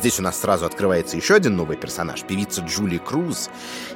Здесь 0.00 0.18
у 0.18 0.22
нас 0.22 0.40
сразу 0.40 0.64
открывается 0.64 1.18
еще 1.18 1.34
один 1.34 1.56
новый 1.56 1.76
персонаж, 1.76 2.22
певица 2.22 2.62
Джули 2.62 2.96
Круз. 2.96 3.50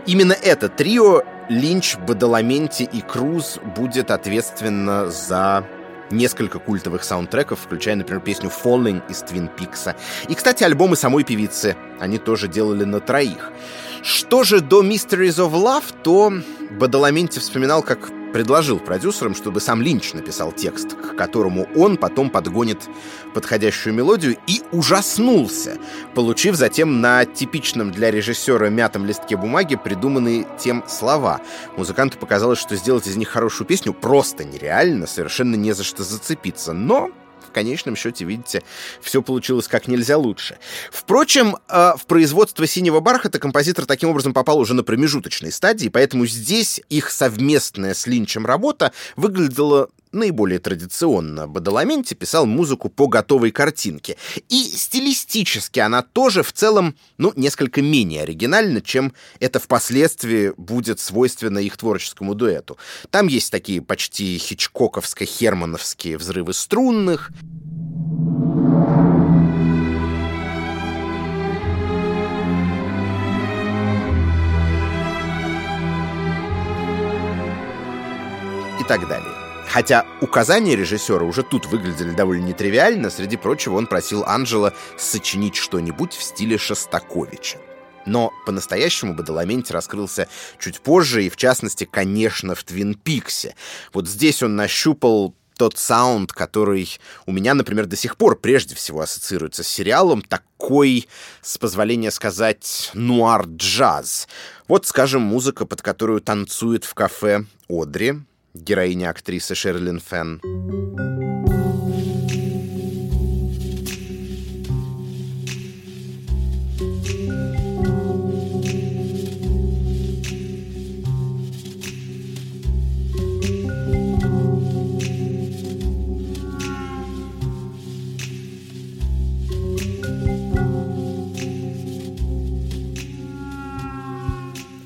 Именно 0.05 0.35
это 0.35 0.69
трио 0.69 1.23
Линч, 1.49 1.97
Бадаламенти 1.97 2.83
и 2.83 3.01
Круз 3.01 3.59
будет 3.75 4.11
ответственно 4.11 5.09
за 5.09 5.67
несколько 6.11 6.59
культовых 6.59 7.05
саундтреков, 7.05 7.61
включая, 7.61 7.97
например, 7.97 8.21
песню 8.21 8.51
«Falling» 8.51 9.01
из 9.09 9.23
Твин 9.23 9.49
Пикса. 9.49 9.97
И, 10.29 10.35
кстати, 10.35 10.63
альбомы 10.63 10.95
самой 10.95 11.25
певицы 11.25 11.75
они 11.99 12.19
тоже 12.19 12.49
делали 12.49 12.85
на 12.85 13.01
троих. 13.01 13.51
Что 14.03 14.45
же 14.45 14.61
до 14.61 14.83
Mysteries 14.83 15.39
of 15.39 15.53
Love, 15.53 15.95
то 16.03 16.31
Бадаламенти 16.79 17.39
вспоминал, 17.39 17.83
как 17.83 18.11
предложил 18.35 18.81
продюсерам, 18.81 19.33
чтобы 19.37 19.61
сам 19.61 19.81
Линч 19.81 20.13
написал 20.13 20.51
текст, 20.51 20.97
к 20.97 21.15
которому 21.15 21.69
он 21.77 21.97
потом 21.97 22.31
подгонит 22.31 22.81
подходящую 23.33 23.95
мелодию, 23.95 24.37
и 24.49 24.61
ужаснулся, 24.73 25.79
получив 26.17 26.57
затем 26.57 27.01
на 27.01 27.27
типичном 27.27 27.93
для 27.93 28.11
режиссера 28.11 28.71
мятом 28.71 29.07
листке 29.07 29.37
бумаги 29.37 29.77
придуманные 29.77 30.49
тем 30.59 30.83
слова. 30.89 31.41
Музыканту 31.77 32.19
показалось, 32.19 32.59
что 32.59 32.75
сделать 32.75 33.07
из 33.07 33.15
них 33.15 33.29
хорошую 33.29 33.69
песню 33.69 33.93
просто 33.93 34.43
нереально, 34.43 35.07
совершенно 35.07 35.55
не 35.55 35.73
за 35.73 35.85
что 35.85 36.03
зацепиться, 36.03 36.73
но 36.73 37.11
конечном 37.55 37.97
счете, 37.97 38.25
видите, 38.25 38.63
все 39.01 39.23
получилось 39.23 39.69
как 39.69 39.89
нельзя 39.89 40.19
лучше. 40.19 40.59
Впрочем, 40.93 41.57
э, 41.69 41.93
в 41.97 42.05
производство 42.07 42.67
«Синего 42.67 43.01
бархата» 43.01 43.39
композитор 43.39 43.87
таким 43.87 44.11
образом 44.11 44.35
попал 44.35 44.59
уже 44.59 44.75
на 44.75 44.83
промежуточной 44.83 45.53
стадии, 45.53 45.89
поэтому 45.89 46.27
здесь 46.27 46.83
их 46.91 47.11
совместная 47.11 47.95
с 47.95 48.07
Линчем 48.07 48.45
работа 48.45 48.93
выглядела 49.17 49.89
наиболее 50.15 50.59
традиционно. 50.59 51.47
Бадаламенти 51.47 52.15
писал 52.15 52.47
музыку 52.47 52.89
по 52.89 53.07
готовой 53.07 53.51
картинке. 53.51 54.17
И 54.49 54.63
стилистически 54.65 55.81
она 55.81 56.03
тоже 56.03 56.43
в 56.43 56.53
целом, 56.53 56.97
ну, 57.19 57.33
несколько 57.37 57.83
менее 57.83 58.23
оригинальна, 58.23 58.81
чем 58.81 59.13
это 59.41 59.59
впоследствии 59.59 60.53
будет 60.57 61.01
свойственно 61.01 61.59
их 61.59 61.77
творческому 61.77 62.35
дуэту. 62.35 62.79
Там 63.11 63.27
есть 63.27 63.51
такие 63.51 63.83
почти 63.83 64.39
хичкоковско-хермановские 64.39 66.17
взрывы 66.17 66.55
струнных, 66.55 67.31
и 78.85 78.87
так 78.87 79.09
далее. 79.09 79.34
Хотя 79.75 80.07
указания 80.21 80.77
режиссера 80.77 81.25
уже 81.25 81.43
тут 81.43 81.67
выглядели 81.67 82.13
довольно 82.13 82.45
нетривиально, 82.45 83.11
среди 83.11 83.37
прочего 83.37 83.75
он 83.75 83.89
просил 83.89 84.23
Анджела 84.25 84.73
сочинить 84.97 85.57
что-нибудь 85.57 86.13
в 86.13 86.23
стиле 86.23 86.59
Шостаковича. 86.59 87.59
Но 88.07 88.33
по-настоящему 88.47 89.15
Бадаламенти 89.15 89.73
раскрылся 89.73 90.29
чуть 90.61 90.79
позже, 90.81 91.25
и 91.25 91.29
в 91.29 91.37
частности, 91.37 91.89
конечно, 91.91 92.55
в 92.55 92.63
«Твин 92.63 92.95
Пиксе». 92.95 93.57
Вот 93.93 94.07
здесь 94.07 94.45
он 94.45 94.55
нащупал 94.55 95.35
тот 95.57 95.77
саунд, 95.77 96.33
который 96.33 96.89
у 97.27 97.33
меня, 97.33 97.55
например, 97.55 97.87
до 97.87 97.97
сих 97.97 98.17
пор 98.17 98.37
прежде 98.37 98.77
всего 98.77 99.01
ассоциируется 99.01 99.65
с 99.65 99.69
сериалом, 99.69 100.23
такой, 100.23 101.09
с 101.43 101.59
позволения 101.59 102.13
сказать, 102.13 102.93
нуар-джаз. 102.95 104.29
Вот, 104.69 104.87
скажем, 104.87 105.23
музыка, 105.23 105.67
под 105.67 105.83
которую 105.83 106.21
танцует 106.21 106.85
в 106.85 106.95
кафе 106.95 107.47
Одри, 107.69 108.21
героиня 108.55 109.11
актрисы 109.11 109.55
Шерлин 109.55 110.01
Фенн. 110.01 110.41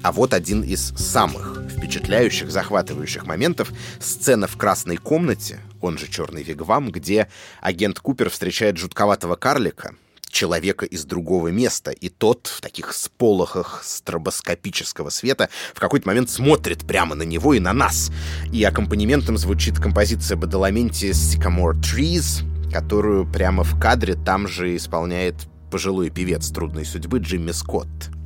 А 0.03 0.13
вот 0.13 0.33
один 0.33 0.63
из 0.63 0.95
самых 0.97 1.58
впечатляющих, 1.89 2.51
захватывающих 2.51 3.25
моментов 3.27 3.73
сцена 3.99 4.47
в 4.47 4.59
красной 4.59 4.99
комнате, 4.99 5.59
он 5.81 5.97
же 5.97 6.07
черный 6.07 6.43
вигвам, 6.43 6.91
где 6.91 7.29
агент 7.63 7.99
Купер 7.99 8.29
встречает 8.29 8.77
жутковатого 8.77 9.37
карлика, 9.37 9.95
человека 10.31 10.85
из 10.85 11.07
другого 11.07 11.49
места, 11.49 11.91
и 11.91 12.11
тот 12.11 12.47
в 12.47 12.61
таких 12.61 12.93
сполохах 12.93 13.81
стробоскопического 13.83 15.09
света 15.09 15.49
в 15.75 15.81
какой-то 15.81 16.07
момент 16.07 16.29
смотрит 16.29 16.87
прямо 16.87 17.15
на 17.15 17.23
него 17.23 17.55
и 17.55 17.59
на 17.59 17.73
нас. 17.73 18.11
И 18.53 18.63
аккомпанементом 18.65 19.39
звучит 19.39 19.79
композиция 19.79 20.37
Бадаламенти 20.37 21.13
«Sycamore 21.13 21.81
Trees», 21.81 22.45
которую 22.71 23.25
прямо 23.25 23.65
в 23.65 23.81
кадре 23.81 24.15
там 24.15 24.47
же 24.47 24.77
исполняет 24.77 25.37
пожилой 25.71 26.11
певец 26.11 26.51
трудной 26.51 26.85
судьбы 26.85 27.21
Джимми 27.21 27.53
Скотт. 27.53 28.18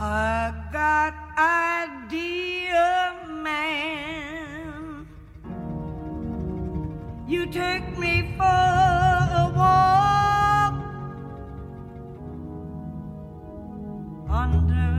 I 0.00 0.54
got 0.72 1.12
idea, 1.36 3.16
man. 3.42 5.08
You 7.26 7.46
take 7.46 7.98
me 7.98 8.32
for 8.36 8.44
a 8.44 9.52
walk 9.56 10.74
under 14.30 14.97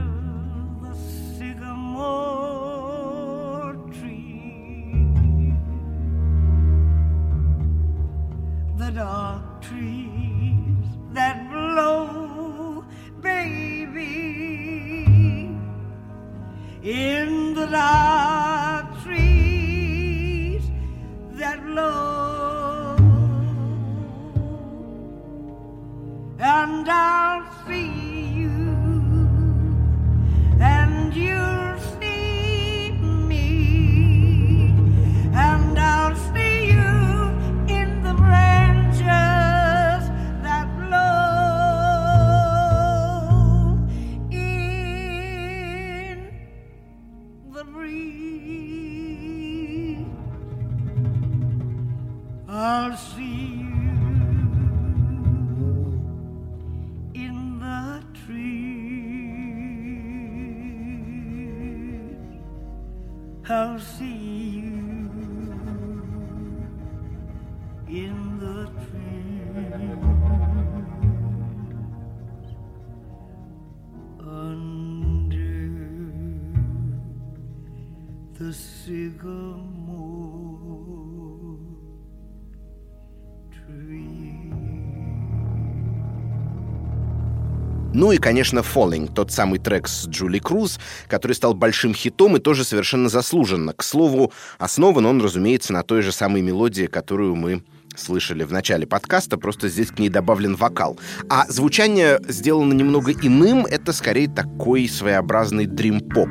Ну 87.92 88.12
и, 88.12 88.16
конечно, 88.16 88.60
Falling, 88.60 89.12
тот 89.12 89.30
самый 89.30 89.58
трек 89.58 89.88
с 89.88 90.08
Джули 90.08 90.38
Круз, 90.38 90.80
который 91.06 91.32
стал 91.32 91.52
большим 91.52 91.92
хитом 91.92 92.38
и 92.38 92.40
тоже 92.40 92.64
совершенно 92.64 93.10
заслуженно. 93.10 93.74
К 93.74 93.82
слову, 93.82 94.32
основан 94.58 95.04
он, 95.04 95.20
разумеется, 95.20 95.74
на 95.74 95.82
той 95.82 96.00
же 96.00 96.10
самой 96.10 96.40
мелодии, 96.40 96.86
которую 96.86 97.34
мы 97.34 97.62
слышали 97.96 98.44
в 98.44 98.52
начале 98.52 98.86
подкаста, 98.86 99.36
просто 99.36 99.68
здесь 99.68 99.88
к 99.88 99.98
ней 99.98 100.08
добавлен 100.08 100.54
вокал. 100.54 100.98
А 101.28 101.46
звучание 101.48 102.20
сделано 102.28 102.72
немного 102.72 103.12
иным, 103.12 103.66
это 103.66 103.92
скорее 103.92 104.28
такой 104.28 104.88
своеобразный 104.88 105.66
дрим-поп. 105.66 106.30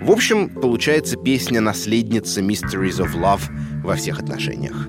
В 0.00 0.10
общем, 0.10 0.48
получается 0.48 1.16
песня 1.16 1.60
наследница 1.60 2.40
Mysteries 2.40 3.00
of 3.00 3.14
Love 3.14 3.42
во 3.82 3.96
всех 3.96 4.20
отношениях. 4.20 4.88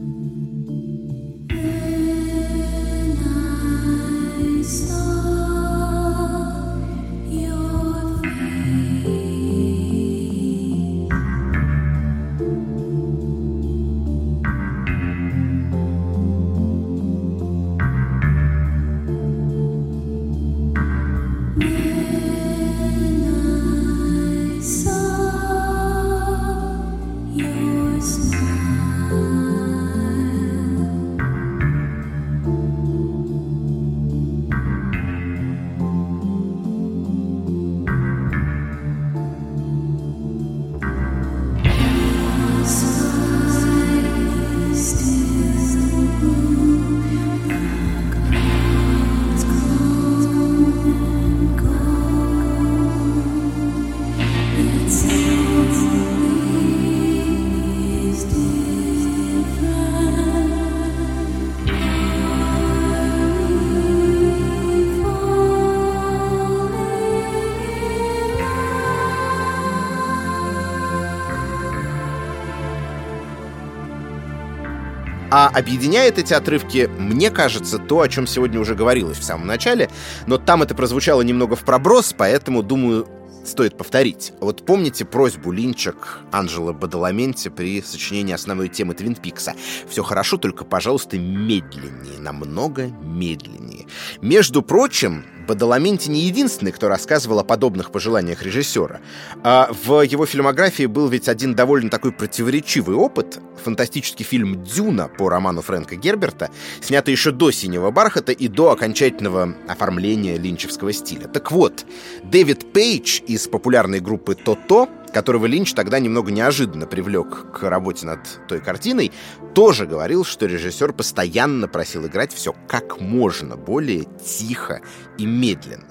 Объединяет 75.60 76.18
эти 76.18 76.34
отрывки, 76.34 76.89
мне 76.97 77.30
кажется, 77.30 77.78
то, 77.78 78.01
о 78.01 78.10
чем 78.10 78.26
сегодня 78.28 78.60
уже 78.60 78.76
говорилось 78.76 79.18
в 79.18 79.24
самом 79.24 79.47
начале, 79.47 79.89
но 80.26 80.38
там 80.38 80.64
это 80.64 80.74
прозвучало 80.74 81.22
немного 81.22 81.55
в 81.55 81.64
проброс, 81.64 82.14
поэтому, 82.18 82.64
думаю, 82.64 83.07
стоит 83.45 83.78
повторить. 83.78 84.34
Вот 84.39 84.66
помните 84.66 85.05
просьбу 85.05 85.51
Линча 85.51 85.91
к 85.91 86.20
Анджело 86.32 86.74
Бадаламенте 86.74 87.49
при 87.49 87.82
сочинении 87.82 88.34
основной 88.34 88.70
темы 88.70 88.93
Твин 88.93 89.16
Пикса? 89.16 89.53
Все 89.88 90.03
хорошо, 90.03 90.38
только, 90.38 90.66
пожалуйста, 90.66 91.18
медленнее, 91.18 92.20
намного 92.20 92.88
медленнее. 92.88 93.88
Между 94.22 94.62
прочим, 94.62 95.26
Бадаламенти 95.50 96.10
не 96.10 96.22
единственный, 96.26 96.72
кто 96.72 96.89
рассказывал 96.89 97.39
о 97.39 97.43
подобных 97.43 97.91
пожеланиях 97.91 98.43
режиссера. 98.43 99.00
А 99.43 99.72
в 99.84 100.02
его 100.02 100.28
фильмографии 100.28 100.86
был 100.86 101.08
ведь 101.08 101.28
один 101.28 101.56
довольно 101.56 101.89
такой 101.89 102.12
противоречивый 102.12 102.95
опыт. 102.95 103.39
Фантастический 103.64 104.24
фильм 104.24 104.64
«Дюна» 104.64 105.08
по 105.08 105.28
роману 105.28 105.64
Фрэнка 105.64 105.95
Герберта, 105.95 106.52
снятый 106.82 107.14
еще 107.14 107.32
до 107.32 107.50
«Синего 107.50 107.89
бархата» 107.89 108.32
и 108.32 108.47
до 108.47 108.70
окончательного 108.70 109.56
оформления 109.68 110.38
линчевского 110.38 110.93
стиля. 110.93 111.28
Так 111.28 111.52
вот, 111.52 111.84
Дэвид 112.24 112.72
Пейдж 112.72 113.22
из 113.26 113.47
популярной 113.47 114.02
группы 114.02 114.36
«То-То» 114.36 114.88
которого 115.12 115.45
Линч 115.45 115.74
тогда 115.74 115.99
немного 115.99 116.32
неожиданно 116.32 116.86
привлек 116.86 117.51
к 117.51 117.70
работе 117.70 118.05
над 118.05 118.20
той 118.47 118.60
картиной, 118.60 119.12
тоже 119.53 119.86
говорил, 119.86 120.24
что 120.24 120.45
режиссер 120.45 120.93
постоянно 120.93 121.68
просил 121.68 122.05
играть 122.07 122.34
все 122.34 122.53
как 122.68 122.99
можно 122.99 123.57
более 123.57 124.05
тихо 124.24 124.82
и 125.18 125.26
медленно. 125.26 125.88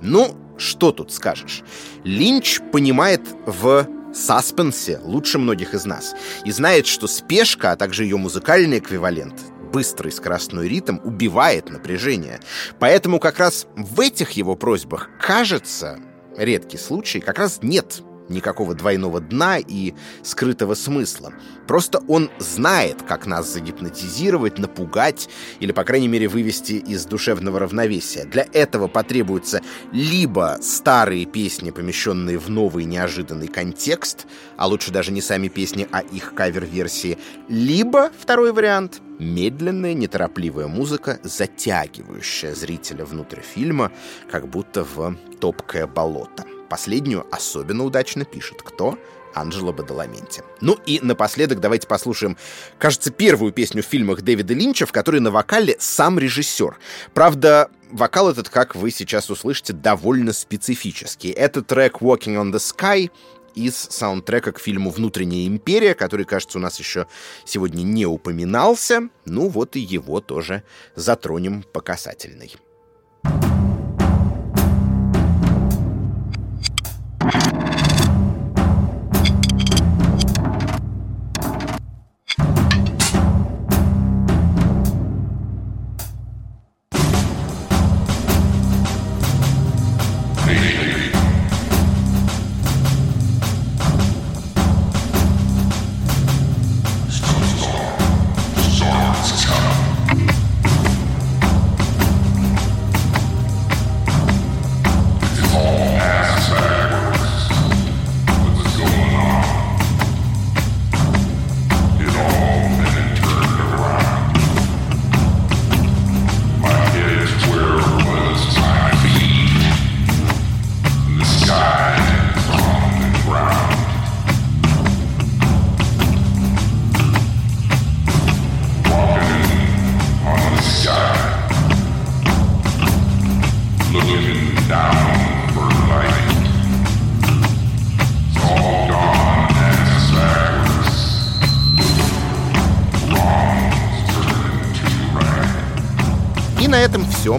Ну, 0.00 0.36
что 0.56 0.92
тут 0.92 1.12
скажешь? 1.12 1.62
Линч 2.04 2.60
понимает 2.72 3.22
в 3.46 3.86
саспенсе 4.12 4.98
лучше 5.02 5.38
многих 5.38 5.74
из 5.74 5.84
нас 5.84 6.14
и 6.44 6.50
знает, 6.50 6.86
что 6.86 7.06
спешка, 7.06 7.72
а 7.72 7.76
также 7.76 8.04
ее 8.04 8.16
музыкальный 8.16 8.78
эквивалент 8.78 9.40
быстрый 9.72 10.10
скоростной 10.10 10.68
ритм 10.68 10.98
убивает 11.04 11.70
напряжение. 11.70 12.40
Поэтому 12.78 13.20
как 13.20 13.38
раз 13.38 13.66
в 13.76 14.00
этих 14.00 14.32
его 14.32 14.56
просьбах, 14.56 15.10
кажется, 15.20 15.98
редкий 16.36 16.78
случай, 16.78 17.20
как 17.20 17.38
раз 17.38 17.60
нет 17.62 18.02
никакого 18.28 18.74
двойного 18.74 19.20
дна 19.20 19.58
и 19.58 19.94
скрытого 20.22 20.74
смысла. 20.74 21.32
Просто 21.66 22.02
он 22.08 22.30
знает, 22.38 23.02
как 23.02 23.26
нас 23.26 23.52
загипнотизировать, 23.52 24.58
напугать 24.58 25.28
или, 25.60 25.72
по 25.72 25.84
крайней 25.84 26.08
мере, 26.08 26.28
вывести 26.28 26.72
из 26.72 27.04
душевного 27.04 27.58
равновесия. 27.58 28.24
Для 28.24 28.46
этого 28.52 28.88
потребуются 28.88 29.60
либо 29.92 30.58
старые 30.62 31.26
песни, 31.26 31.70
помещенные 31.70 32.38
в 32.38 32.48
новый 32.50 32.84
неожиданный 32.84 33.48
контекст, 33.48 34.26
а 34.56 34.66
лучше 34.66 34.90
даже 34.90 35.12
не 35.12 35.20
сами 35.20 35.48
песни, 35.48 35.86
а 35.90 36.00
их 36.00 36.34
кавер-версии, 36.34 37.18
либо, 37.48 38.10
второй 38.18 38.52
вариант, 38.52 39.00
медленная, 39.18 39.94
неторопливая 39.94 40.68
музыка, 40.68 41.18
затягивающая 41.22 42.54
зрителя 42.54 43.04
внутрь 43.04 43.40
фильма, 43.40 43.92
как 44.30 44.48
будто 44.48 44.84
в 44.84 45.16
топкое 45.40 45.86
болото. 45.86 46.44
Последнюю 46.68 47.26
особенно 47.30 47.84
удачно 47.84 48.24
пишет 48.24 48.62
кто? 48.62 48.98
Анджело 49.34 49.72
Бадаламенти. 49.72 50.42
Ну 50.60 50.78
и 50.86 51.00
напоследок 51.00 51.60
давайте 51.60 51.86
послушаем, 51.86 52.36
кажется, 52.78 53.10
первую 53.10 53.52
песню 53.52 53.82
в 53.82 53.86
фильмах 53.86 54.22
Дэвида 54.22 54.54
Линча, 54.54 54.86
в 54.86 54.92
которой 54.92 55.20
на 55.20 55.30
вокале 55.30 55.76
сам 55.78 56.18
режиссер. 56.18 56.78
Правда, 57.14 57.70
вокал 57.90 58.30
этот, 58.30 58.48
как 58.48 58.74
вы 58.74 58.90
сейчас 58.90 59.30
услышите, 59.30 59.72
довольно 59.72 60.32
специфический. 60.32 61.30
Это 61.30 61.62
трек 61.62 62.00
«Walking 62.00 62.36
on 62.36 62.52
the 62.52 62.58
Sky», 62.58 63.10
из 63.54 63.76
саундтрека 63.76 64.52
к 64.52 64.60
фильму 64.60 64.90
«Внутренняя 64.90 65.48
империя», 65.48 65.94
который, 65.94 66.24
кажется, 66.24 66.58
у 66.58 66.60
нас 66.60 66.78
еще 66.78 67.08
сегодня 67.44 67.82
не 67.82 68.06
упоминался. 68.06 69.08
Ну 69.24 69.48
вот 69.48 69.74
и 69.74 69.80
его 69.80 70.20
тоже 70.20 70.62
затронем 70.94 71.64
по 71.64 71.80
касательной. 71.80 72.54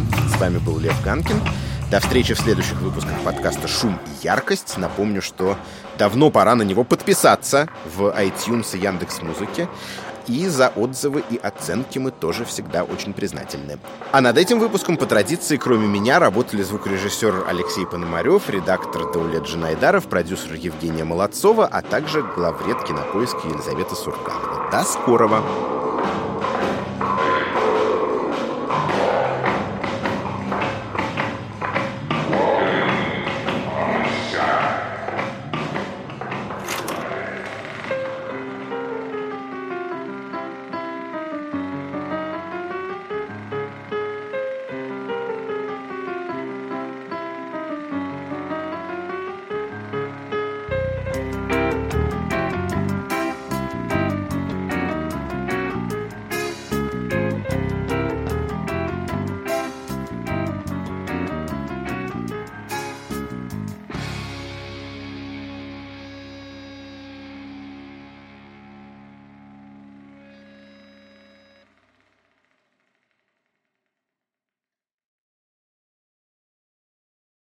Все. 0.08 0.30
С 0.36 0.40
вами 0.40 0.58
был 0.58 0.80
Лев 0.80 1.02
Ганкин. 1.04 1.42
До 1.92 2.00
встречи 2.00 2.34
в 2.34 2.40
следующих 2.40 2.80
выпусках 2.82 3.20
подкаста 3.24 3.68
«Шум 3.68 3.98
и 4.06 4.26
яркость». 4.26 4.78
Напомню, 4.78 5.22
что 5.22 5.58
давно 5.98 6.30
пора 6.30 6.56
на 6.56 6.62
него 6.62 6.84
подписаться 6.84 7.68
в 7.96 8.16
iTunes 8.16 8.78
и 8.78 8.80
Яндекс.Музыке. 8.80 9.68
И 10.28 10.48
за 10.48 10.68
отзывы 10.68 11.24
и 11.32 11.38
оценки 11.38 11.98
мы 11.98 12.12
тоже 12.12 12.46
всегда 12.46 12.84
очень 12.84 13.14
признательны. 13.14 13.80
А 14.12 14.22
над 14.22 14.38
этим 14.38 14.60
выпуском 14.60 14.96
по 14.96 15.08
традиции, 15.08 15.58
кроме 15.58 15.88
меня, 15.88 16.20
работали 16.20 16.62
звукорежиссер 16.62 17.46
Алексей 17.48 17.88
Пономарев, 17.88 18.48
редактор 18.48 19.12
Даулет 19.12 19.46
Джинайдаров, 19.46 20.08
продюсер 20.08 20.54
Евгения 20.54 21.04
Молодцова, 21.04 21.66
а 21.66 21.82
также 21.82 22.22
главред 22.22 22.84
кинопоиска 22.84 23.48
Елизавета 23.48 23.96
Сурганова. 23.96 24.70
До 24.72 24.84
скорого! 24.84 25.79